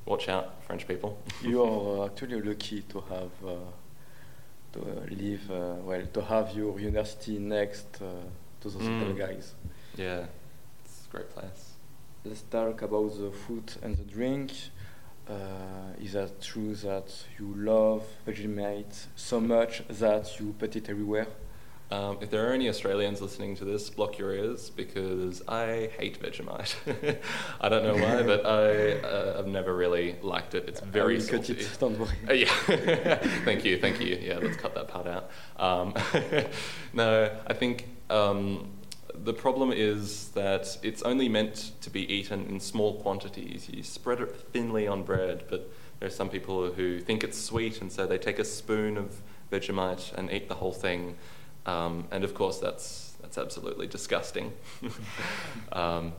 watch 0.09 0.29
out, 0.29 0.63
French 0.67 0.87
people. 0.89 1.19
you 1.43 1.63
are 1.63 2.03
uh, 2.03 2.07
actually 2.07 2.41
lucky 2.41 2.83
to 2.83 3.01
have 3.01 3.31
uh, 3.47 3.55
to 4.73 4.81
live 5.11 5.51
uh, 5.51 5.75
well 5.83 6.05
to 6.13 6.21
have 6.23 6.55
your 6.57 6.79
university 6.81 7.39
next 7.39 8.01
uh, 8.03 8.07
to 8.61 8.69
those 8.71 8.89
Mm. 8.89 9.17
guys. 9.17 9.55
Yeah, 9.97 10.27
it's 10.85 11.07
a 11.07 11.11
great 11.17 11.31
place. 11.31 11.73
Let's 12.25 12.43
talk 12.43 12.83
about 12.83 13.11
the 13.19 13.31
food 13.31 13.73
and 13.83 13.97
the 13.97 14.05
drink. 14.05 14.51
Uh, 15.29 15.93
is 16.03 16.13
that 16.15 16.41
true 16.41 16.75
that 16.77 17.09
you 17.39 17.55
love 17.57 18.03
Vegemite 18.27 19.07
so 19.15 19.41
much 19.41 19.83
that 19.89 20.41
you 20.41 20.55
put 20.59 20.75
it 20.75 20.89
everywhere? 20.89 21.27
Um, 21.91 22.19
if 22.21 22.31
there 22.31 22.49
are 22.49 22.53
any 22.53 22.69
Australians 22.69 23.23
listening 23.23 23.57
to 23.57 23.65
this, 23.65 23.89
block 23.89 24.19
your 24.19 24.33
ears 24.33 24.69
because 24.69 25.43
I 25.49 25.91
hate 25.97 26.21
Vegemite. 26.21 26.75
I 27.61 27.69
don't 27.71 27.83
know 27.83 27.95
why, 27.95 28.23
but 28.23 28.45
I, 28.45 28.99
uh, 28.99 29.37
I've 29.39 29.47
never 29.47 29.75
really 29.75 30.17
liked 30.21 30.55
it. 30.55 30.69
It's 30.69 30.81
very 30.81 31.15
I 31.15 31.19
will 31.19 31.27
cut 31.27 31.47
salty. 31.47 31.63
it. 31.63 31.77
Don't 31.81 31.99
worry. 31.99 32.11
Uh, 32.29 32.33
yeah, 32.35 33.17
thank 33.45 33.65
you, 33.65 33.79
thank 33.79 34.01
you. 34.01 34.19
Yeah, 34.21 34.39
let's 34.39 34.59
cut 34.59 34.75
that 34.75 34.89
part 34.89 35.07
out. 35.07 35.31
Um, 35.57 35.95
no, 36.93 37.35
I 37.47 37.55
think 37.55 37.89
um, 38.11 38.69
the 39.15 39.33
problem 39.33 39.73
is 39.73 40.29
that 40.29 40.77
it's 40.83 41.03
only 41.03 41.29
meant 41.31 41.73
to 41.81 41.89
be 41.89 42.13
eaten 42.13 42.47
in 42.49 42.61
small 42.61 43.01
quantities. 43.01 43.67
You 43.73 43.83
spread 43.83 44.21
it 44.21 44.37
thinly 44.53 44.87
on 44.87 45.05
bread, 45.05 45.45
but 45.49 45.73
there 46.01 46.09
are 46.09 46.11
some 46.11 46.29
people 46.29 46.71
who 46.71 47.01
think 47.01 47.25
it's 47.25 47.39
sweet, 47.39 47.81
and 47.81 47.91
so 47.91 48.07
they 48.07 48.19
take 48.19 48.39
a 48.39 48.45
spoon 48.45 48.99
of 48.99 49.23
Vegemite 49.51 50.13
and 50.13 50.31
eat 50.31 50.49
the 50.49 50.57
whole 50.57 50.73
thing. 50.73 51.17
Um, 51.69 52.09
and 52.11 52.25
of 52.25 52.33
course, 52.33 52.59
that's 52.59 53.13
that's 53.21 53.37
absolutely 53.37 53.87
disgusting. 53.87 54.53
um, 55.73 56.13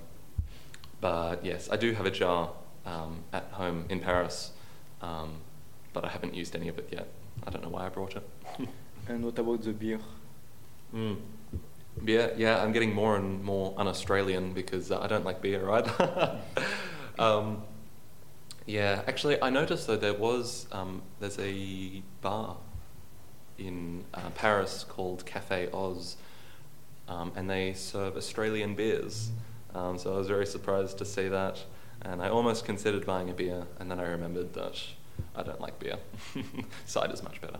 but 1.01 1.43
yes, 1.43 1.69
I 1.71 1.77
do 1.77 1.93
have 1.93 2.05
a 2.05 2.11
jar 2.11 2.51
um, 2.85 3.23
at 3.33 3.45
home 3.51 3.85
in 3.89 3.99
Paris, 3.99 4.51
um, 5.01 5.29
but 5.93 6.05
I 6.05 6.09
haven't 6.09 6.35
used 6.35 6.55
any 6.55 6.67
of 6.67 6.77
it 6.77 6.89
yet. 6.91 7.07
I 7.47 7.49
don't 7.49 7.63
know 7.63 7.69
why 7.69 7.85
I 7.87 7.89
brought 7.89 8.15
it. 8.15 8.27
And 9.07 9.25
what 9.25 9.39
about 9.39 9.63
the 9.63 9.71
beer? 9.71 9.99
Mm. 10.93 11.17
Beer, 12.05 12.31
yeah, 12.37 12.61
I'm 12.61 12.71
getting 12.71 12.93
more 12.93 13.15
and 13.15 13.43
more 13.43 13.73
un-Australian 13.75 14.53
because 14.53 14.91
uh, 14.91 14.99
I 14.99 15.07
don't 15.07 15.25
like 15.25 15.41
beer 15.41 15.67
either. 15.71 16.39
um, 17.17 17.63
yeah, 18.67 19.01
actually, 19.07 19.41
I 19.41 19.49
noticed 19.49 19.87
though 19.87 19.97
there 19.97 20.13
was 20.13 20.67
um, 20.71 21.01
there's 21.19 21.39
a 21.39 22.03
bar 22.21 22.57
in 23.59 24.05
uh, 24.13 24.29
Paris 24.35 24.85
called 24.87 25.25
Cafe 25.25 25.69
Oz, 25.73 26.17
um, 27.07 27.31
and 27.35 27.49
they 27.49 27.73
serve 27.73 28.15
Australian 28.15 28.75
beers. 28.75 29.31
Um, 29.75 29.97
so 29.97 30.13
I 30.15 30.17
was 30.17 30.27
very 30.27 30.45
surprised 30.45 30.97
to 30.99 31.05
see 31.05 31.27
that, 31.27 31.63
and 32.01 32.21
I 32.21 32.29
almost 32.29 32.65
considered 32.65 33.05
buying 33.05 33.29
a 33.29 33.33
beer, 33.33 33.63
and 33.79 33.89
then 33.91 33.99
I 33.99 34.03
remembered 34.07 34.53
that 34.53 34.81
I 35.35 35.43
don't 35.43 35.61
like 35.61 35.79
beer. 35.79 35.97
Cider's 36.85 37.21
much 37.23 37.41
better. 37.41 37.59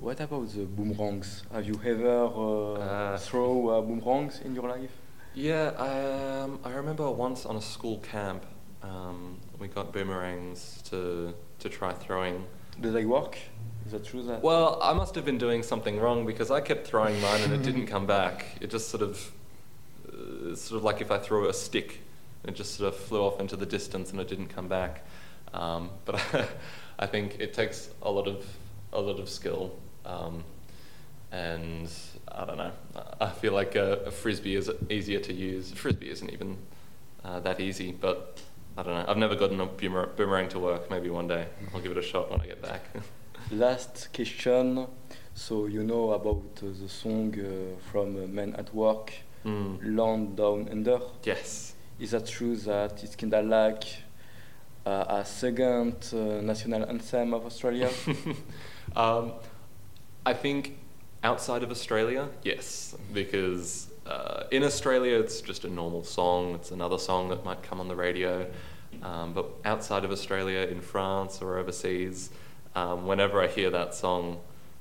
What 0.00 0.18
about 0.20 0.48
the 0.52 0.64
boomerangs? 0.64 1.44
Have 1.52 1.64
you 1.66 1.80
ever 1.84 2.24
uh, 2.26 2.72
Uh, 2.74 3.18
throw 3.18 3.68
uh, 3.68 3.80
boomerangs 3.80 4.40
in 4.44 4.54
your 4.54 4.68
life? 4.68 4.90
Yeah, 5.34 5.70
I, 5.78 6.40
um, 6.42 6.58
I 6.64 6.70
remember 6.70 7.08
once 7.10 7.46
on 7.46 7.56
a 7.56 7.60
school 7.62 7.98
camp, 7.98 8.44
um, 8.82 9.38
we 9.60 9.68
got 9.68 9.92
boomerangs 9.92 10.82
to 10.90 11.34
to 11.60 11.68
try 11.68 11.92
throwing. 11.92 12.44
Do 12.80 12.90
they 12.90 13.04
work? 13.04 13.38
Is 13.86 13.92
that 13.92 14.04
true? 14.04 14.22
That 14.22 14.42
Well, 14.42 14.78
I 14.82 14.92
must 14.92 15.14
have 15.14 15.24
been 15.24 15.38
doing 15.38 15.62
something 15.62 15.98
wrong 15.98 16.24
because 16.24 16.50
I 16.50 16.60
kept 16.60 16.86
throwing 16.86 17.20
mine 17.20 17.40
and 17.42 17.52
it 17.52 17.62
didn't 17.62 17.86
come 17.86 18.06
back. 18.06 18.46
It 18.60 18.70
just 18.70 18.88
sort 18.88 19.02
of, 19.02 19.32
uh, 20.08 20.54
sort 20.54 20.78
of 20.78 20.84
like 20.84 21.00
if 21.00 21.10
I 21.10 21.18
threw 21.18 21.48
a 21.48 21.54
stick, 21.54 22.00
it 22.44 22.54
just 22.54 22.76
sort 22.76 22.92
of 22.92 22.98
flew 22.98 23.20
off 23.22 23.40
into 23.40 23.56
the 23.56 23.66
distance 23.66 24.10
and 24.10 24.20
it 24.20 24.28
didn't 24.28 24.48
come 24.48 24.68
back. 24.68 25.04
Um, 25.52 25.90
but 26.04 26.20
I 26.98 27.06
think 27.06 27.38
it 27.38 27.54
takes 27.54 27.90
a 28.02 28.10
lot 28.10 28.26
of 28.26 28.46
a 28.92 29.00
lot 29.00 29.18
of 29.18 29.28
skill, 29.28 29.74
um, 30.04 30.44
and 31.30 31.90
I 32.28 32.44
don't 32.44 32.58
know. 32.58 32.72
I 33.20 33.30
feel 33.30 33.52
like 33.52 33.74
a, 33.74 33.94
a 34.06 34.10
frisbee 34.10 34.54
is 34.54 34.70
easier 34.90 35.18
to 35.20 35.32
use. 35.32 35.72
Frisbee 35.72 36.10
isn't 36.10 36.30
even 36.30 36.58
uh, 37.24 37.40
that 37.40 37.60
easy, 37.60 37.92
but 37.92 38.40
I 38.76 38.82
don't 38.82 38.94
know. 38.94 39.04
I've 39.06 39.18
never 39.18 39.34
gotten 39.36 39.60
a 39.60 39.66
boomer- 39.66 40.06
boomerang 40.16 40.48
to 40.50 40.58
work. 40.58 40.90
Maybe 40.90 41.10
one 41.10 41.28
day 41.28 41.46
I'll 41.74 41.80
give 41.80 41.92
it 41.92 41.98
a 41.98 42.02
shot 42.02 42.30
when 42.30 42.40
I 42.40 42.46
get 42.46 42.62
back. 42.62 42.84
Last 43.50 44.08
question. 44.14 44.86
So 45.34 45.66
you 45.66 45.82
know 45.82 46.12
about 46.12 46.42
uh, 46.62 46.66
the 46.80 46.88
song 46.88 47.34
uh, 47.38 47.78
from 47.90 48.16
uh, 48.16 48.26
Men 48.26 48.54
at 48.56 48.74
Work, 48.74 49.12
Mm. 49.44 49.96
Land 49.96 50.36
Down 50.36 50.68
Under. 50.70 51.00
Yes. 51.24 51.74
Is 51.98 52.12
that 52.12 52.26
true 52.28 52.54
that 52.56 53.02
it's 53.02 53.16
kind 53.16 53.34
of 53.34 53.44
like 53.46 53.84
uh, 54.86 55.04
a 55.08 55.24
second 55.24 55.96
uh, 56.12 56.40
national 56.40 56.84
anthem 56.88 57.34
of 57.34 57.44
Australia? 57.44 57.90
um, 58.96 59.32
I 60.24 60.32
think 60.34 60.78
outside 61.24 61.64
of 61.64 61.70
Australia, 61.72 62.28
yes, 62.44 62.94
because 63.12 63.88
uh, 64.12 64.44
in 64.50 64.62
Australia 64.62 65.18
it's 65.18 65.40
just 65.40 65.64
a 65.64 65.68
normal 65.68 66.04
song. 66.04 66.54
It's 66.54 66.70
another 66.70 66.98
song 66.98 67.30
that 67.30 67.44
might 67.44 67.62
come 67.62 67.80
on 67.80 67.88
the 67.88 67.96
radio. 67.96 68.46
Um, 69.02 69.32
but 69.32 69.46
outside 69.64 70.04
of 70.04 70.10
Australia, 70.10 70.60
in 70.60 70.82
France 70.82 71.40
or 71.40 71.56
overseas, 71.56 72.28
um, 72.74 73.06
whenever 73.06 73.42
I 73.42 73.46
hear 73.46 73.70
that 73.70 73.94
song, 73.94 74.40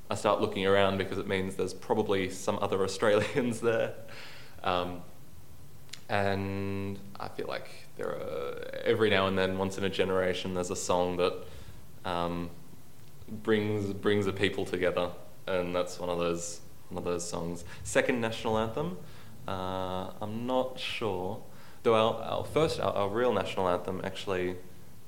I 0.10 0.16
start 0.16 0.42
looking 0.42 0.66
around 0.66 0.98
because 0.98 1.18
it 1.18 1.28
means 1.28 1.56
there's 1.56 1.74
probably 1.74 2.30
some 2.30 2.60
other 2.62 2.84
Australians 2.90 3.62
there. 3.62 3.94
Um, 4.64 5.02
and 6.10 7.00
I 7.18 7.30
feel 7.30 7.48
like 7.48 7.70
there 7.96 8.10
are 8.10 8.82
every 8.84 9.10
now 9.10 9.28
and 9.28 9.38
then, 9.38 9.58
once 9.58 9.78
in 9.78 9.86
a 9.86 9.90
generation, 9.90 10.54
there's 10.54 10.72
a 10.72 10.76
song 10.76 11.16
that 11.18 11.34
um, 12.04 12.50
brings 13.30 13.94
brings 13.94 14.26
the 14.26 14.34
people 14.34 14.66
together, 14.66 15.10
and 15.48 15.74
that's 15.74 16.00
one 16.00 16.10
of 16.10 16.20
those 16.20 16.60
one 16.90 16.98
of 16.98 17.06
those 17.06 17.28
songs. 17.28 17.64
Second 17.84 18.20
national 18.20 18.58
anthem, 18.58 18.98
uh, 19.52 20.12
I'm 20.22 20.48
not 20.48 20.80
sure. 20.80 21.42
Though 21.84 21.96
our, 21.96 22.24
our 22.24 22.46
first 22.46 22.80
our, 22.80 22.94
our 22.94 23.10
real 23.10 23.34
national 23.34 23.68
anthem 23.68 24.02
actually, 24.04 24.56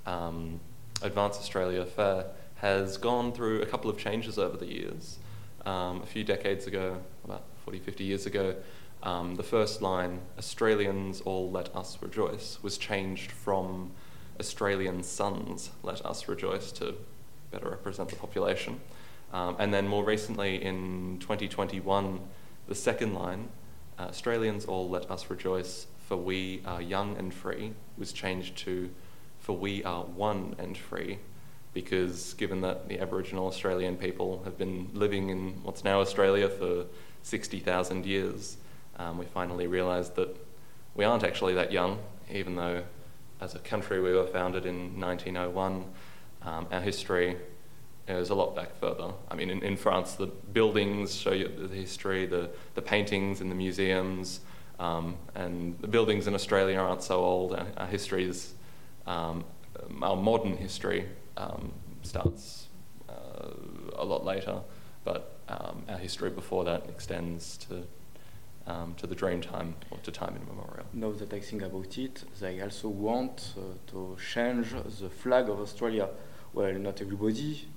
um, 0.05 0.59
Advance 1.01 1.37
Australia 1.37 1.85
Fair 1.85 2.25
has 2.55 2.97
gone 2.97 3.31
through 3.31 3.61
a 3.61 3.65
couple 3.65 3.89
of 3.89 3.97
changes 3.97 4.37
over 4.37 4.57
the 4.57 4.65
years. 4.65 5.17
Um, 5.65 6.01
a 6.01 6.05
few 6.05 6.25
decades 6.25 6.67
ago, 6.67 6.97
about 7.23 7.43
40, 7.63 7.79
50 7.79 8.03
years 8.03 8.25
ago, 8.25 8.55
um, 9.01 9.35
the 9.35 9.43
first 9.43 9.81
line, 9.81 10.19
Australians 10.37 11.21
all 11.21 11.49
let 11.49 11.73
us 11.75 11.97
rejoice, 12.01 12.59
was 12.61 12.77
changed 12.77 13.31
from 13.31 13.91
Australian 14.39 15.03
sons 15.03 15.69
let 15.83 16.05
us 16.05 16.27
rejoice 16.27 16.71
to 16.73 16.95
better 17.51 17.69
represent 17.69 18.09
the 18.09 18.15
population. 18.17 18.81
Um, 19.31 19.55
and 19.59 19.73
then 19.73 19.87
more 19.87 20.03
recently 20.03 20.61
in 20.61 21.17
2021, 21.19 22.19
the 22.67 22.75
second 22.75 23.13
line, 23.13 23.49
uh, 24.03 24.07
Australians 24.07 24.65
all 24.65 24.89
let 24.89 25.09
us 25.09 25.29
rejoice, 25.29 25.87
for 26.07 26.17
we 26.17 26.61
are 26.65 26.81
young 26.81 27.17
and 27.17 27.33
free, 27.33 27.73
was 27.97 28.11
changed 28.11 28.57
to 28.57 28.89
for 29.39 29.57
we 29.57 29.83
are 29.83 30.03
one 30.03 30.55
and 30.57 30.77
free, 30.77 31.19
because 31.73 32.33
given 32.35 32.61
that 32.61 32.87
the 32.87 32.99
Aboriginal 32.99 33.47
Australian 33.47 33.97
people 33.97 34.41
have 34.45 34.57
been 34.57 34.89
living 34.93 35.29
in 35.29 35.61
what's 35.63 35.83
now 35.83 35.99
Australia 35.99 36.47
for 36.47 36.85
60,000 37.23 38.05
years, 38.05 38.55
um, 38.97 39.17
we 39.17 39.25
finally 39.25 39.67
realised 39.67 40.15
that 40.15 40.33
we 40.95 41.03
aren't 41.03 41.23
actually 41.25 41.53
that 41.55 41.73
young, 41.73 41.99
even 42.31 42.55
though 42.55 42.83
as 43.41 43.53
a 43.53 43.59
country 43.59 44.01
we 44.01 44.13
were 44.13 44.27
founded 44.27 44.65
in 44.65 44.99
1901. 44.99 45.85
Um, 46.43 46.67
our 46.71 46.81
history 46.81 47.35
is 48.07 48.29
a 48.29 48.35
lot 48.35 48.55
back 48.55 48.75
further. 48.79 49.13
I 49.29 49.35
mean, 49.35 49.49
in, 49.49 49.63
in 49.63 49.77
France, 49.77 50.13
the 50.13 50.27
buildings 50.27 51.15
show 51.15 51.31
you 51.31 51.47
the 51.47 51.73
history, 51.73 52.25
the, 52.25 52.49
the 52.75 52.81
paintings 52.81 53.41
in 53.41 53.49
the 53.49 53.55
museums, 53.55 54.41
um, 54.79 55.15
and 55.35 55.79
the 55.79 55.87
buildings 55.87 56.27
in 56.27 56.33
Australia 56.33 56.77
aren't 56.77 57.03
so 57.03 57.23
old. 57.23 57.53
Our, 57.53 57.67
our 57.77 57.87
history 57.87 58.27
is, 58.27 58.53
um, 59.07 59.45
our 60.01 60.15
modern 60.15 60.57
history 60.57 61.07
um, 61.37 61.71
starts 62.01 62.67
uh, 63.09 63.13
a 63.95 64.03
lot 64.03 64.25
later, 64.25 64.59
but 65.03 65.37
um, 65.47 65.83
our 65.87 65.97
history 65.97 66.29
before 66.29 66.63
that 66.65 66.87
extends 66.89 67.57
to 67.69 67.83
um, 68.65 68.95
to 68.95 69.07
the 69.07 69.15
dream 69.15 69.41
time 69.41 69.75
or 69.91 69.97
to 69.99 70.11
time 70.11 70.35
immemorial. 70.41 70.85
Now 70.93 71.11
that 71.11 71.33
I 71.33 71.39
think 71.39 71.63
about 71.63 71.97
it, 71.97 72.23
they 72.39 72.61
also 72.61 72.89
want 72.89 73.53
uh, 73.57 73.61
to 73.91 74.17
change 74.33 74.71
the 75.01 75.09
flag 75.09 75.49
of 75.49 75.59
Australia. 75.59 76.09
Well, 76.53 76.73
not 76.73 77.01
everybody, 77.01 77.67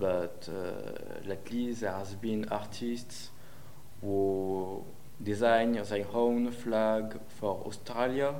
but 0.00 0.48
uh, 0.48 1.28
lately 1.28 1.72
there 1.74 1.92
has 1.92 2.14
been 2.14 2.46
artists 2.50 3.30
who 4.00 4.82
design 5.22 5.72
their 5.72 6.06
own 6.14 6.50
flag 6.50 7.20
for 7.38 7.62
Australia, 7.66 8.34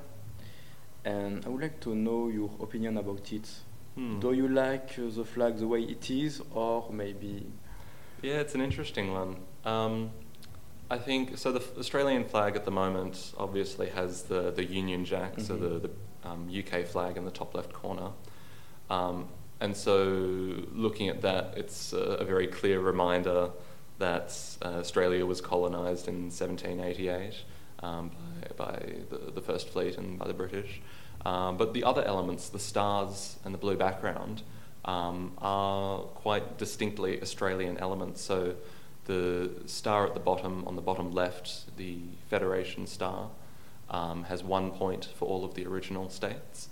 and 1.05 1.45
I 1.45 1.49
would 1.51 1.61
like 1.63 1.81
to 1.81 1.95
know 1.95 2.29
your 2.29 2.51
opinion 2.61 2.97
about 2.97 3.31
it. 3.33 3.49
Hmm. 3.95 4.19
Do 4.21 4.33
you 4.33 4.49
like 4.49 4.99
uh, 4.99 5.11
the 5.15 5.25
flag 5.25 5.59
the 5.59 5.69
way 5.69 5.83
it 5.83 6.11
is, 6.11 6.41
or 6.53 6.91
maybe? 6.91 7.47
Yeah, 8.23 8.41
it's 8.41 8.55
an 8.55 8.61
interesting 8.63 9.13
one. 9.13 9.37
Um, 9.65 10.11
I 10.91 10.99
think 10.99 11.37
so. 11.39 11.53
The 11.53 11.63
Australian 11.79 12.25
flag 12.25 12.57
at 12.57 12.65
the 12.65 12.71
moment 12.71 13.33
obviously 13.37 13.89
has 13.91 14.23
the, 14.25 14.51
the 14.51 14.65
Union 14.65 15.05
Jack, 15.05 15.41
so 15.41 15.55
Mhm. 15.55 15.61
the, 15.61 15.89
the 15.89 15.91
um, 16.29 16.49
UK 16.51 16.85
flag 16.87 17.17
in 17.17 17.25
the 17.25 17.31
top 17.31 17.55
left 17.55 17.73
corner. 17.73 18.11
Um, 18.89 19.29
and 19.61 19.77
so, 19.77 20.05
looking 20.73 21.09
at 21.09 21.23
that, 21.23 21.55
it's 21.57 21.93
a, 21.93 21.99
a 21.99 22.25
very 22.25 22.47
clear 22.47 22.81
reminder 22.81 23.51
that 23.99 24.37
uh, 24.63 24.79
Australia 24.79 25.27
was 25.27 25.41
colonised 25.41 26.09
in 26.09 26.31
1788 26.31 27.35
um, 27.83 28.11
by, 28.57 28.65
by 28.65 28.93
the, 29.11 29.31
the 29.33 29.41
First 29.41 29.69
Fleet 29.69 29.97
and 29.99 30.19
by 30.19 30.27
the 30.27 30.35
British. 30.35 30.81
Um, 31.25 31.57
but 31.59 31.75
the 31.75 31.85
other 31.85 32.03
elements, 32.03 32.49
the 32.49 32.59
stars 32.59 33.37
and 33.45 33.53
the 33.53 33.59
blue 33.59 33.77
background, 33.77 34.43
um, 34.85 35.33
are 35.39 36.01
quite 36.01 36.57
distinctly 36.57 37.21
Australian 37.21 37.77
elements. 37.79 38.23
So 38.23 38.55
the 39.05 39.51
star 39.67 40.07
at 40.07 40.15
the 40.15 40.21
bottom, 40.21 40.67
on 40.67 40.77
the 40.77 40.83
bottom 40.83 41.13
left, 41.13 41.77
the 41.77 41.99
Federation 42.29 42.87
star, 42.87 43.29
um, 43.91 44.25
has 44.25 44.43
one 44.43 44.71
point 44.71 45.09
for 45.17 45.27
all 45.27 45.45
of 45.45 45.55
the 45.55 45.67
original 45.67 46.09
states, 46.09 46.69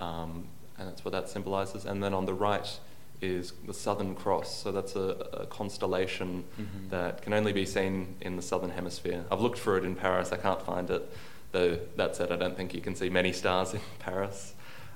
um, 0.00 0.48
and 0.78 0.88
that's 0.88 1.04
what 1.04 1.12
that 1.12 1.28
symbolises. 1.28 1.84
And 1.84 2.02
then 2.02 2.14
on 2.14 2.26
the 2.26 2.34
right 2.34 2.78
is 3.20 3.52
the 3.66 3.74
Southern 3.74 4.14
Cross, 4.16 4.62
so 4.62 4.72
that's 4.72 4.96
a, 4.96 5.26
a 5.32 5.46
constellation 5.46 6.44
Mhm. 6.60 6.90
that 6.90 7.22
can 7.22 7.32
only 7.32 7.52
be 7.52 7.64
seen 7.64 8.16
in 8.20 8.34
the 8.36 8.42
Southern 8.42 8.70
Hemisphere. 8.70 9.24
I've 9.30 9.40
looked 9.40 9.58
for 9.58 9.76
it 9.76 9.84
in 9.84 9.94
Paris, 9.94 10.32
I 10.32 10.36
can't 10.38 10.60
find 10.62 10.90
it, 10.90 11.08
though 11.52 11.78
that 11.96 12.16
said, 12.16 12.32
I 12.32 12.36
don't 12.36 12.56
think 12.56 12.74
you 12.74 12.80
can 12.80 12.96
see 12.96 13.08
many 13.10 13.32
stars 13.32 13.74
in 13.74 13.80
Paris. 14.00 14.54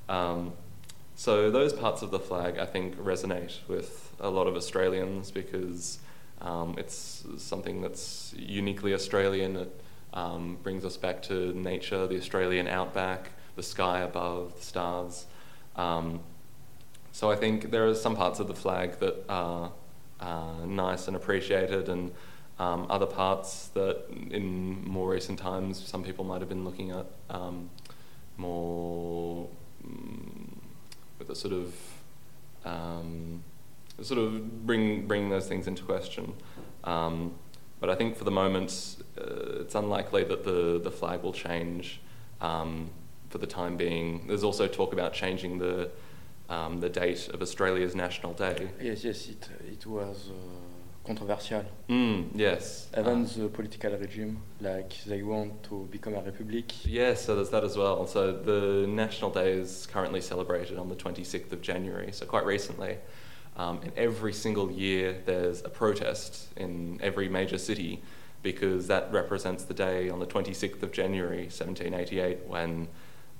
Um, 0.08 0.52
so 1.14 1.50
those 1.50 1.72
parts 1.72 2.02
of 2.02 2.10
the 2.10 2.18
flag, 2.18 2.58
I 2.58 2.66
think, 2.66 2.96
resonate 2.96 3.66
with 3.68 4.12
a 4.20 4.28
lot 4.28 4.46
of 4.48 4.56
Australians 4.56 5.30
because 5.30 5.98
um, 6.40 6.74
it's 6.78 7.24
something 7.38 7.80
that's 7.80 8.34
uniquely 8.36 8.92
Australian. 8.92 9.56
It 9.56 9.80
um, 10.12 10.58
brings 10.62 10.84
us 10.84 10.96
back 10.96 11.22
to 11.24 11.52
nature, 11.54 12.06
the 12.06 12.16
Australian 12.18 12.66
outback, 12.68 13.30
the 13.54 13.62
sky 13.62 14.00
above, 14.00 14.54
the 14.56 14.62
stars. 14.62 15.26
Um, 15.76 16.20
so 17.12 17.30
I 17.30 17.36
think 17.36 17.70
there 17.70 17.86
are 17.86 17.94
some 17.94 18.16
parts 18.16 18.40
of 18.40 18.48
the 18.48 18.54
flag 18.54 18.98
that 18.98 19.24
are 19.28 19.72
uh, 20.20 20.64
nice 20.66 21.08
and 21.08 21.16
appreciated, 21.16 21.88
and 21.88 22.12
um, 22.58 22.86
other 22.90 23.06
parts 23.06 23.68
that, 23.68 24.04
in 24.30 24.84
more 24.86 25.10
recent 25.10 25.38
times, 25.38 25.82
some 25.86 26.02
people 26.02 26.24
might 26.24 26.40
have 26.40 26.48
been 26.48 26.64
looking 26.64 26.90
at 26.90 27.06
um, 27.30 27.70
more 28.36 29.48
mm, 29.86 30.48
with 31.18 31.30
a 31.30 31.34
sort 31.34 31.54
of 31.54 31.74
um, 32.64 33.42
sort 34.02 34.20
of 34.20 34.66
bring 34.66 35.06
bring 35.06 35.30
those 35.30 35.46
things 35.46 35.66
into 35.66 35.82
question. 35.82 36.34
Um, 36.84 37.34
but 37.80 37.90
I 37.90 37.94
think 37.94 38.16
for 38.16 38.24
the 38.24 38.30
moment, 38.30 38.96
uh, 39.18 39.60
it's 39.60 39.74
unlikely 39.74 40.24
that 40.24 40.44
the 40.44 40.80
the 40.82 40.90
flag 40.90 41.22
will 41.22 41.32
change 41.32 42.00
um, 42.40 42.90
for 43.30 43.38
the 43.38 43.46
time 43.46 43.76
being. 43.76 44.26
There's 44.26 44.44
also 44.44 44.66
talk 44.66 44.92
about 44.92 45.12
changing 45.12 45.58
the 45.58 45.90
um, 46.48 46.78
the 46.80 46.88
date 46.88 47.28
of 47.34 47.42
Australia's 47.42 47.94
National 47.96 48.32
Day. 48.32 48.68
Yes, 48.80 49.02
yes, 49.02 49.28
it, 49.28 49.48
it 49.68 49.84
was 49.84 50.30
uh, 50.30 50.34
controversial. 51.04 51.64
Mm, 51.88 52.28
yes. 52.34 52.86
Even 52.96 53.24
Uh, 53.24 53.28
the 53.36 53.48
political 53.48 53.90
regime, 53.98 54.40
like 54.60 54.92
they 55.06 55.22
want 55.24 55.64
to 55.64 55.88
become 55.90 56.14
a 56.14 56.22
republic. 56.22 56.86
Yes, 56.86 57.24
so 57.24 57.34
there's 57.34 57.50
that 57.50 57.64
as 57.64 57.76
well. 57.76 58.06
So 58.06 58.30
the 58.32 58.86
National 58.86 59.30
Day 59.32 59.54
is 59.54 59.88
currently 59.92 60.20
celebrated 60.20 60.78
on 60.78 60.88
the 60.88 60.94
26th 60.94 61.50
of 61.50 61.60
January, 61.62 62.12
so 62.12 62.26
quite 62.26 62.44
recently. 62.46 62.98
Um, 63.56 63.80
and 63.82 63.92
every 63.96 64.32
single 64.34 64.70
year 64.70 65.16
there's 65.24 65.64
a 65.64 65.68
protest 65.70 66.48
in 66.56 67.00
every 67.02 67.28
major 67.28 67.58
city 67.58 68.02
because 68.42 68.86
that 68.86 69.10
represents 69.12 69.64
the 69.64 69.74
day 69.74 70.10
on 70.10 70.20
the 70.20 70.26
26th 70.26 70.82
of 70.82 70.92
January 70.92 71.44
1788 71.50 72.46
when 72.46 72.86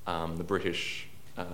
um, 0.07 0.37
the 0.37 0.45
British, 0.45 1.09
uh, 1.37 1.45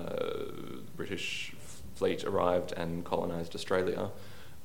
British 0.96 1.54
fleet 1.94 2.24
arrived 2.24 2.72
and 2.72 3.04
colonised 3.04 3.54
Australia. 3.54 4.10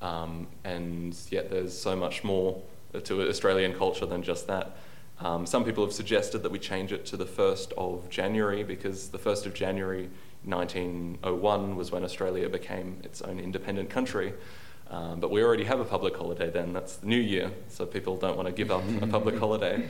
Um, 0.02 0.48
and 0.64 1.18
yet 1.30 1.50
there's 1.50 1.78
so 1.78 1.96
much 1.96 2.24
more 2.24 2.62
to 3.04 3.28
Australian 3.28 3.74
culture 3.74 4.06
than 4.06 4.24
just 4.24 4.48
that. 4.48 4.78
Um, 5.20 5.46
some 5.46 5.64
people 5.64 5.84
have 5.84 5.94
suggested 5.94 6.44
that 6.44 6.52
we 6.52 6.60
change 6.60 6.94
it 6.94 7.06
to 7.08 7.18
the 7.18 7.26
1st 7.26 7.74
of 7.74 8.10
January 8.10 8.64
because 8.64 9.10
the 9.10 9.18
1st 9.18 9.48
of 9.48 9.54
January 9.54 10.10
1901 10.44 11.76
was 11.76 11.92
when 11.92 12.04
Australia 12.04 12.48
became 12.50 13.00
its 13.04 13.22
own 13.22 13.40
independent 13.40 13.90
country. 13.90 14.34
Um, 14.90 15.20
but 15.20 15.32
we 15.32 15.44
already 15.44 15.66
have 15.66 15.80
a 15.80 15.86
public 15.86 16.16
holiday 16.16 16.50
then, 16.50 16.72
that's 16.72 16.98
the 16.98 17.08
new 17.08 17.20
year, 17.20 17.52
so 17.68 17.86
people 17.86 18.16
don't 18.16 18.38
want 18.38 18.48
to 18.48 18.54
give 18.54 18.72
up 18.72 18.84
a 19.02 19.08
public 19.08 19.38
holiday. 19.40 19.90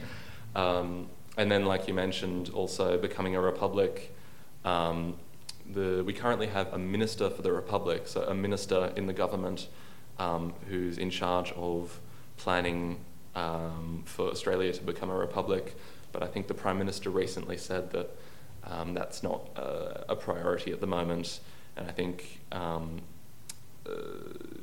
Um, 0.56 1.08
and 1.38 1.52
then, 1.52 1.66
like 1.66 1.88
you 1.88 1.94
mentioned, 1.94 2.50
also 2.50 2.98
becoming 2.98 3.36
a 3.36 3.42
republic. 3.42 4.14
Um, 4.66 5.18
the, 5.72 6.04
we 6.04 6.14
currently 6.14 6.48
have 6.48 6.74
a 6.74 6.78
minister 6.78 7.30
for 7.30 7.42
the 7.42 7.52
republic, 7.52 8.08
so 8.08 8.24
a 8.24 8.34
minister 8.34 8.92
in 8.96 9.06
the 9.06 9.14
government 9.14 9.68
um, 10.18 10.54
who's 10.68 10.98
in 10.98 11.10
charge 11.10 11.52
of 11.54 12.00
planning 12.38 13.00
um, 13.36 14.04
for 14.06 14.30
Australia 14.30 14.74
to 14.74 14.84
become 14.84 15.10
a 15.10 15.16
republic. 15.16 15.76
But 16.12 16.24
I 16.24 16.28
think 16.28 16.48
the 16.48 16.54
Prime 16.54 16.80
Minister 16.80 17.10
recently 17.10 17.58
said 17.58 17.92
that 17.92 18.10
um, 18.64 18.94
that's 18.94 19.22
not 19.22 19.50
a 19.56 20.16
priority 20.16 20.72
at 20.72 20.82
the 20.82 20.88
moment. 20.88 21.40
And 21.76 21.88
I 21.88 21.92
think 21.92 22.42
um, 22.52 23.02
uh, 23.86 23.92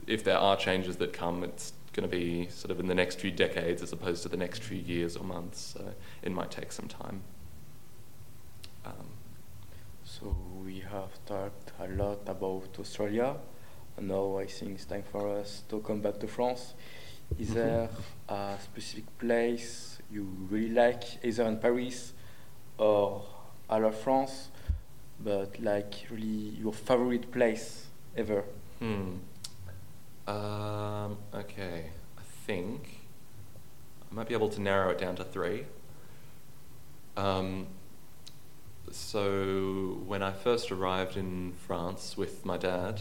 if 0.06 0.24
there 0.24 0.38
are 0.38 0.56
changes 0.56 0.96
that 0.96 1.12
come, 1.12 1.44
it's 1.44 1.72
going 1.94 2.08
to 2.08 2.14
be 2.16 2.48
sort 2.48 2.70
of 2.70 2.80
in 2.80 2.86
the 2.86 2.94
next 2.94 3.20
few 3.20 3.30
decades 3.30 3.82
as 3.82 3.92
opposed 3.92 4.22
to 4.24 4.28
the 4.28 4.36
next 4.36 4.62
few 4.62 4.78
years 4.78 5.16
or 5.16 5.24
months. 5.24 5.74
So 5.74 5.94
it 6.22 6.32
might 6.32 6.50
take 6.50 6.72
some 6.72 6.88
time. 6.88 7.22
Um, 8.84 9.08
So 10.04 10.36
we 10.64 10.80
have 10.80 11.12
talked 11.26 11.72
a 11.80 11.88
lot 11.88 12.28
about 12.28 12.76
Australia. 12.78 13.36
And 13.96 14.08
now 14.08 14.38
I 14.38 14.46
think 14.46 14.72
it's 14.72 14.84
time 14.84 15.04
for 15.10 15.38
us 15.38 15.62
to 15.68 15.80
come 15.80 16.00
back 16.00 16.18
to 16.20 16.26
France. 16.26 16.74
Is 17.38 17.50
Mhm. 17.50 17.54
there 17.54 17.88
a 18.28 18.58
specific 18.62 19.06
place 19.18 19.98
you 20.10 20.24
really 20.50 20.68
like, 20.74 21.24
either 21.24 21.44
in 21.44 21.58
Paris 21.58 22.12
or 22.78 23.24
all 23.70 23.84
of 23.84 23.96
France, 23.96 24.50
but 25.20 25.58
like 25.60 26.06
really 26.10 26.50
your 26.60 26.72
favorite 26.72 27.30
place 27.32 27.86
ever? 28.16 28.44
Hmm. 28.80 29.18
I 30.26 31.03
think 32.46 33.00
I 34.10 34.14
might 34.14 34.28
be 34.28 34.34
able 34.34 34.50
to 34.50 34.60
narrow 34.60 34.90
it 34.90 34.98
down 34.98 35.16
to 35.16 35.24
three. 35.24 35.64
Um, 37.16 37.66
so 38.90 40.02
when 40.06 40.22
I 40.22 40.32
first 40.32 40.70
arrived 40.70 41.16
in 41.16 41.52
France 41.66 42.16
with 42.16 42.44
my 42.44 42.56
dad, 42.56 43.00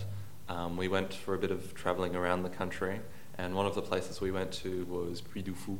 um, 0.49 0.77
we 0.77 0.87
went 0.87 1.13
for 1.13 1.33
a 1.33 1.37
bit 1.37 1.51
of 1.51 1.73
traveling 1.73 2.15
around 2.15 2.43
the 2.43 2.49
country, 2.49 2.99
and 3.37 3.55
one 3.55 3.65
of 3.65 3.75
the 3.75 3.81
places 3.81 4.21
we 4.21 4.31
went 4.31 4.51
to 4.53 4.85
was 4.85 5.21
Puy 5.21 5.41
du 5.41 5.53
Fou. 5.53 5.77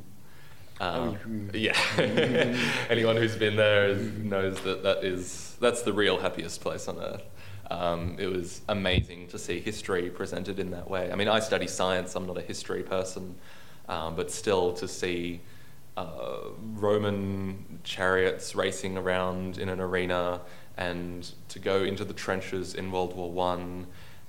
Um, 0.80 1.18
Oh, 1.52 1.56
yeah, 1.56 1.76
anyone 2.90 3.16
who's 3.16 3.36
been 3.36 3.56
there 3.56 3.88
is, 3.88 4.12
knows 4.18 4.60
that 4.62 4.82
that 4.82 5.04
is 5.04 5.56
that's 5.60 5.82
the 5.82 5.92
real 5.92 6.18
happiest 6.18 6.60
place 6.60 6.88
on 6.88 6.98
earth. 6.98 7.22
Um, 7.70 8.16
it 8.18 8.26
was 8.26 8.60
amazing 8.68 9.28
to 9.28 9.38
see 9.38 9.60
history 9.60 10.10
presented 10.10 10.58
in 10.58 10.70
that 10.72 10.88
way. 10.88 11.10
I 11.10 11.16
mean, 11.16 11.28
I 11.28 11.40
study 11.40 11.66
science; 11.66 12.14
I'm 12.14 12.26
not 12.26 12.38
a 12.38 12.42
history 12.42 12.82
person, 12.82 13.34
um, 13.88 14.16
but 14.16 14.30
still 14.30 14.72
to 14.74 14.86
see 14.88 15.40
uh, 15.96 16.38
Roman 16.74 17.80
chariots 17.84 18.54
racing 18.54 18.98
around 18.98 19.58
in 19.58 19.68
an 19.68 19.80
arena, 19.80 20.40
and 20.76 21.30
to 21.48 21.58
go 21.58 21.84
into 21.84 22.04
the 22.04 22.14
trenches 22.14 22.74
in 22.74 22.90
World 22.90 23.16
War 23.16 23.30
One, 23.30 23.86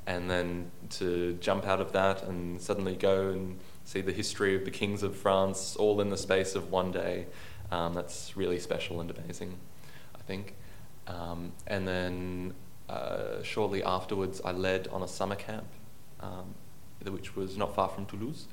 and 0.08 0.30
then 0.30 0.72
to 0.92 1.34
jump 1.42 1.66
out 1.66 1.82
of 1.82 1.92
that 1.94 2.24
and 2.24 2.62
suddenly 2.62 2.96
go 2.96 3.30
and 3.30 3.60
see 3.84 4.02
the 4.02 4.12
history 4.12 4.56
of 4.56 4.66
the 4.66 4.72
kings 4.72 5.04
of 5.04 5.16
France 5.16 5.76
all 5.76 6.02
in 6.02 6.10
the 6.10 6.18
space 6.18 6.56
of 6.56 6.72
one 6.72 6.92
day. 6.92 7.26
Um, 7.72 7.94
that's 7.94 8.38
really 8.38 8.60
special 8.60 9.02
and 9.02 9.12
amazing, 9.12 9.58
I 10.16 10.20
think. 10.20 10.54
Um, 11.08 11.52
and 11.68 11.88
then 11.88 12.54
uh, 12.90 13.42
shortly 13.44 13.84
afterwards, 13.84 14.42
I 14.44 14.52
led 14.52 14.88
on 14.90 15.02
a 15.02 15.08
summer 15.08 15.36
camp, 15.36 15.68
um, 16.20 16.56
which 17.04 17.36
was 17.36 17.58
not 17.58 17.76
far 17.76 17.90
from 17.90 18.06
Toulouse. 18.06 18.48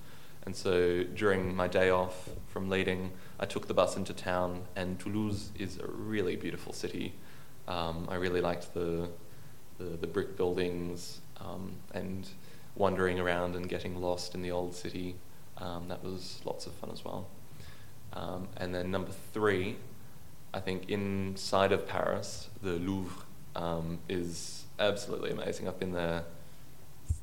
And 0.45 0.57
so 0.57 1.05
during 1.05 1.55
my 1.55 1.69
day 1.69 1.91
off 1.91 2.29
from 2.49 2.69
leading, 2.69 3.13
I 3.39 3.47
took 3.47 3.69
the 3.69 3.75
bus 3.75 3.97
into 3.97 4.13
town, 4.13 4.65
and 4.75 4.99
Toulouse 4.99 5.51
is 5.59 5.79
a 5.79 5.87
really 5.87 6.37
beautiful 6.37 6.73
city. 6.73 7.15
Um, 7.69 8.09
I 8.11 8.17
really 8.17 8.41
liked 8.41 8.75
the, 8.75 9.09
the, 9.79 9.85
the 9.85 10.07
brick 10.07 10.37
buildings 10.37 11.21
um, 11.41 11.77
and 11.95 12.29
wandering 12.75 13.21
around 13.21 13.55
and 13.55 13.69
getting 13.69 14.01
lost 14.01 14.35
in 14.35 14.43
the 14.43 14.51
old 14.51 14.75
city. 14.75 15.15
Um, 15.59 15.89
that 15.89 16.03
was 16.03 16.41
lots 16.45 16.67
of 16.67 16.73
fun 16.73 16.91
as 16.91 17.05
well. 17.05 17.29
Um, 18.15 18.49
and 18.57 18.75
then 18.75 18.91
number 18.91 19.13
three, 19.33 19.77
I 20.53 20.61
think 20.61 20.91
inside 20.91 21.73
of 21.73 21.87
Paris, 21.87 22.49
the 22.63 22.73
Louvre 22.73 23.25
um, 23.57 23.99
is 24.09 24.65
absolutely 24.79 25.31
amazing. 25.31 25.69
I've 25.69 25.79
been 25.79 25.93
there 25.93 26.25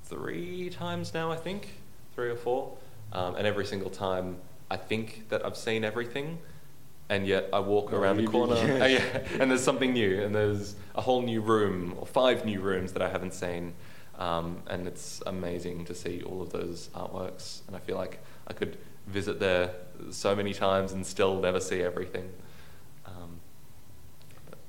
three 0.06 0.70
times 0.70 1.14
now, 1.14 1.32
I 1.32 1.36
think, 1.36 1.70
three 2.16 2.30
or 2.30 2.36
four. 2.36 2.78
Um, 3.14 3.36
and 3.36 3.48
every 3.48 3.66
single 3.66 3.90
time, 3.90 4.38
I 4.70 4.78
think 4.78 5.30
that 5.30 5.46
I've 5.46 5.58
seen 5.58 5.84
everything, 5.84 6.38
and 7.10 7.26
yet 7.26 7.50
I 7.52 7.60
walk 7.60 7.90
Oh, 7.92 7.98
around 7.98 8.18
the 8.18 8.28
corner, 8.28 8.54
uh, 8.56 8.86
yeah, 8.86 9.02
and 9.40 9.50
there's 9.50 9.64
something 9.64 9.94
new, 9.94 10.22
and 10.22 10.34
there's 10.36 10.76
a 10.94 11.02
whole 11.02 11.24
new 11.24 11.42
room 11.42 11.96
or 12.00 12.06
five 12.06 12.46
new 12.46 12.62
rooms 12.62 12.94
that 12.94 13.02
I 13.02 13.10
haven't 13.10 13.34
seen, 13.34 13.74
um, 14.20 14.62
and 14.68 14.86
it's 14.88 15.24
amazing 15.26 15.86
to 15.86 15.96
see 15.96 16.22
all 16.22 16.42
of 16.44 16.52
those 16.52 16.90
artworks. 16.94 17.62
And 17.68 17.76
I 17.76 17.80
feel 17.80 17.98
like 17.98 18.20
I 18.48 18.54
could 18.54 18.78
visit 19.08 19.40
there 19.40 19.72
so 20.12 20.36
many 20.36 20.54
times 20.54 20.92
and 20.92 21.04
still 21.04 21.40
never 21.40 21.60
see 21.60 21.82
everything. 21.82 22.30
Um, 23.08 23.40
but 24.50 24.60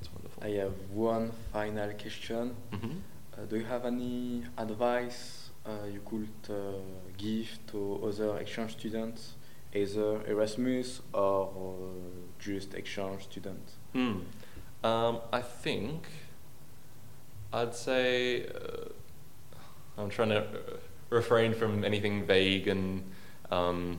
it's 0.00 0.10
wonderful. 0.12 0.37
I 0.48 0.52
have 0.62 0.72
one 0.90 1.30
final 1.52 1.92
question. 1.92 2.56
Mhm. 2.72 3.02
Uh, 3.36 3.44
do 3.50 3.56
you 3.56 3.66
have 3.66 3.84
any 3.84 4.44
advice 4.56 5.50
uh, 5.66 5.84
you 5.94 6.00
could 6.10 6.38
uh, 6.48 6.80
give 7.18 7.48
to 7.70 8.00
other 8.08 8.38
exchange 8.38 8.72
students, 8.72 9.34
either 9.74 10.24
Erasmus 10.26 11.02
or 11.12 11.36
uh, 11.48 12.38
just 12.38 12.72
exchange 12.74 13.24
students? 13.24 13.76
Hmm. 13.92 14.20
Um, 14.82 15.20
I 15.32 15.42
think 15.42 16.08
I'd 17.52 17.74
say 17.74 18.46
uh, 18.46 18.88
I'm 19.98 20.08
trying 20.08 20.30
to 20.30 20.42
uh, 20.44 20.78
refrain 21.10 21.52
from 21.52 21.84
anything 21.84 22.24
vague 22.26 22.68
and 22.68 23.02
um, 23.50 23.98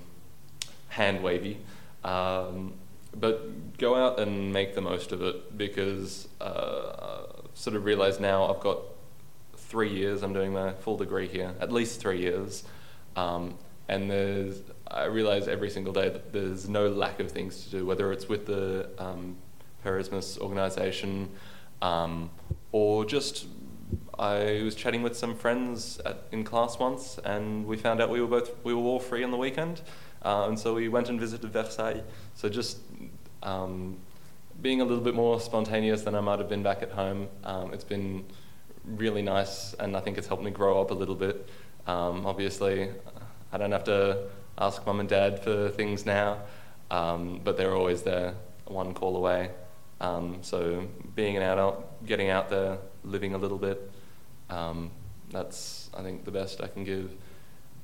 hand 0.88 1.22
wavy, 1.22 1.58
um, 2.04 2.74
but 3.16 3.78
go 3.78 3.96
out 3.96 4.20
and 4.20 4.52
make 4.54 4.76
the 4.76 4.82
most 4.82 5.12
of 5.12 5.22
it 5.22 5.58
because 5.58 6.28
uh, 6.42 7.20
I've 7.46 7.58
sort 7.58 7.76
of 7.76 7.86
realised 7.86 8.20
now 8.20 8.54
I've 8.54 8.62
got 8.62 8.80
three 9.56 9.90
years. 9.90 10.24
I'm 10.24 10.34
doing 10.34 10.54
my 10.54 10.74
full 10.74 10.98
degree 10.98 11.28
here, 11.28 11.54
at 11.60 11.72
least 11.72 12.00
three 12.00 12.20
years, 12.20 12.64
um, 13.16 13.56
and 13.88 14.10
there's 14.10 14.62
I 14.92 15.06
realise 15.06 15.48
every 15.48 15.70
single 15.70 15.94
day 15.94 16.10
that 16.10 16.34
there's 16.34 16.68
no 16.68 16.88
lack 16.88 17.20
of 17.20 17.32
things 17.32 17.66
to 17.66 17.70
do, 17.70 17.86
whether 17.86 18.12
it's 18.12 18.28
with 18.28 18.48
the 18.48 18.90
um, 18.98 19.38
Parismus 19.86 20.40
organisation 20.40 21.30
um, 21.82 22.30
or 22.72 23.06
just 23.06 23.48
I 24.18 24.62
was 24.64 24.76
chatting 24.76 25.02
with 25.02 25.16
some 25.16 25.34
friends 25.34 26.00
at, 26.06 26.24
in 26.32 26.44
class 26.44 26.78
once, 26.78 27.20
and 27.24 27.66
we 27.66 27.78
found 27.78 28.02
out 28.02 28.10
we 28.10 28.22
were 28.22 28.28
both 28.28 28.52
we 28.64 28.74
were 28.74 28.82
all 28.82 29.00
free 29.00 29.24
on 29.24 29.32
the 29.32 29.38
weekend, 29.38 29.82
uh, 30.24 30.46
and 30.48 30.60
so 30.60 30.74
we 30.74 30.90
went 30.90 31.10
and 31.10 31.20
visited 31.20 31.52
Versailles. 31.52 32.04
So 32.36 32.50
just 32.50 32.80
um, 33.44 33.98
being 34.62 34.82
a 34.82 34.84
little 34.84 35.04
bit 35.04 35.16
more 35.16 35.40
spontaneous 35.40 36.02
than 36.02 36.16
I 36.16 36.22
might 36.22 36.40
have 36.40 36.50
been 36.50 36.64
back 36.64 36.82
at 36.84 36.92
home. 36.92 37.28
Um, 37.44 37.74
it's 37.74 37.84
been 37.84 38.26
really 38.86 39.22
nice, 39.22 39.74
and 39.76 39.96
I 39.96 40.02
think 40.02 40.18
it's 40.18 40.28
helped 40.28 40.44
me 40.44 40.52
grow 40.52 40.82
up 40.82 40.92
a 40.92 40.94
little 40.94 41.16
bit. 41.16 41.48
Um, 41.88 42.26
obviously, 42.26 42.90
I 43.52 43.58
don't 43.58 43.72
have 43.72 43.86
to 43.86 44.28
ask 44.58 44.86
mum 44.86 45.00
and 45.00 45.10
dad 45.10 45.40
for 45.40 45.70
things 45.70 46.06
now, 46.06 46.40
um, 46.92 47.42
but 47.44 47.58
they're 47.58 47.76
always 47.76 48.02
there, 48.02 48.36
one 48.66 48.94
call 48.94 49.16
away. 49.16 49.52
Um, 50.02 50.40
so 50.42 50.88
being 51.16 51.38
an 51.38 51.44
adult, 51.44 52.06
getting 52.06 52.30
out 52.30 52.50
there, 52.50 52.78
living 53.04 53.34
a 53.34 53.38
little 53.38 53.58
bit, 53.58 53.92
um, 54.50 54.92
that's 55.32 55.90
I 55.96 56.02
think 56.02 56.26
the 56.26 56.32
best 56.32 56.62
I 56.62 56.68
can 56.68 56.84
give. 56.84 57.12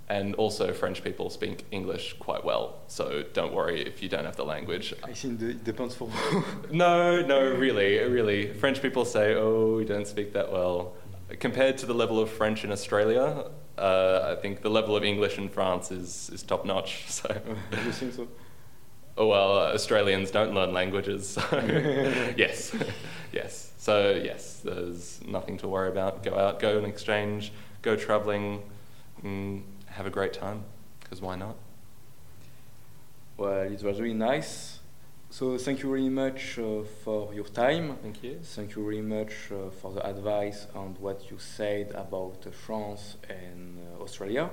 And 0.08 0.36
also, 0.36 0.72
French 0.72 1.04
people 1.04 1.32
speak 1.32 1.65
English 1.72 2.13
quite 2.20 2.46
well, 2.46 2.82
so 2.88 3.24
don't 3.34 3.54
worry 3.54 3.82
if 3.82 4.04
you 4.04 4.10
don't 4.10 4.26
have 4.26 4.36
the 4.36 4.46
language. 4.46 4.94
I 5.04 5.13
think 5.13 5.41
it 5.41 5.63
depends 5.63 5.96
for. 5.96 6.10
No, 6.72 7.22
no, 7.22 7.39
really, 7.41 7.98
really. 7.98 8.54
French 8.54 8.84
people 8.84 9.04
say, 9.04 9.34
"Oh, 9.34 9.78
we 9.78 9.84
don't 9.86 10.08
speak 10.08 10.34
that 10.34 10.52
well." 10.52 10.94
Compared 11.39 11.80
to 11.80 11.88
the 11.88 11.96
level 11.96 12.20
of 12.20 12.30
French 12.30 12.63
in 12.63 12.72
Australia, 12.72 13.46
uh, 13.80 14.36
I 14.38 14.39
think 14.41 14.62
the 14.62 14.70
level 14.70 14.96
of 14.96 15.04
English 15.04 15.39
in 15.39 15.50
France 15.50 15.89
is 15.89 16.30
is 16.32 16.44
top 16.44 16.65
notch. 16.65 17.06
So, 17.10 17.28
you 17.72 17.91
think 17.91 18.13
so? 18.13 18.28
oh 19.18 19.28
well, 19.28 19.52
Australians 19.74 20.30
don't 20.30 20.54
learn 20.54 20.72
languages. 20.74 21.30
So 21.30 21.41
yes, 22.38 22.76
yes. 23.32 23.72
So 23.78 24.12
yes, 24.24 24.62
there's 24.63 25.20
nothing 25.26 25.58
to 25.60 25.68
worry 25.68 25.89
about. 25.89 26.24
Go 26.24 26.38
out, 26.38 26.60
go 26.60 26.78
and 26.78 26.86
exchange, 26.86 27.52
go 27.82 27.96
traveling, 27.96 28.62
and 29.24 29.63
have 29.95 30.05
a 30.05 30.10
great 30.10 30.34
time. 30.34 30.63
Because 30.99 31.21
why 31.21 31.36
not? 31.36 31.55
Well, 33.38 33.62
it 33.71 33.84
was 33.84 33.99
really 33.99 34.13
nice. 34.13 34.79
So 35.29 35.58
thank 35.58 35.84
you 35.84 35.89
very 35.89 36.10
much 36.10 36.58
uh, 36.58 36.84
for 37.03 37.34
your 37.34 37.43
time. 37.45 37.97
Thank 38.01 38.23
you. 38.23 38.39
Thank 38.41 38.75
you 38.75 38.84
very 38.84 39.01
much 39.01 39.34
uh, 39.51 39.69
for 39.69 39.91
the 39.91 40.05
advice 40.08 40.67
and 40.73 40.97
what 40.99 41.29
you 41.29 41.38
said 41.39 41.91
about 41.91 42.45
uh, 42.47 42.51
France 42.51 43.17
and 43.29 43.77
uh, 43.77 44.01
Australia. 44.03 44.49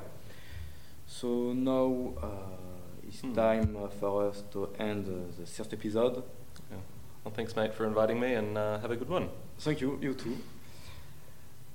So 1.06 1.52
now 1.52 2.14
uh, 2.22 2.28
it's 3.06 3.20
Hmm. 3.20 3.34
time 3.34 3.76
uh, 3.76 3.88
for 3.88 4.28
us 4.28 4.42
to 4.52 4.68
end 4.78 5.06
the 5.38 5.46
third 5.46 5.72
episode. 5.72 6.16
Yeah. 6.70 6.78
Well, 7.24 7.34
thanks, 7.34 7.54
mate, 7.54 7.74
for 7.74 7.84
inviting 7.86 8.18
me, 8.18 8.34
and 8.34 8.58
uh, 8.58 8.80
have 8.80 8.90
a 8.90 8.96
good 8.96 9.08
one. 9.08 9.28
Thank 9.58 9.80
you, 9.80 9.98
you 10.00 10.14
too. 10.14 10.36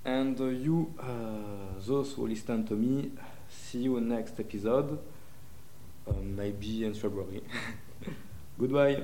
And 0.04 0.40
uh, 0.42 0.46
you, 0.46 0.94
uh, 1.00 1.80
those 1.86 2.14
who 2.14 2.28
listen 2.28 2.66
to 2.68 2.74
me, 2.74 3.12
see 3.58 3.80
you 3.80 3.98
in 3.98 4.10
next 4.10 4.40
episode, 4.40 5.00
uh, 6.08 6.14
maybe 6.22 6.86
in 6.86 6.94
February. 6.94 7.42
Goodbye. 8.60 9.04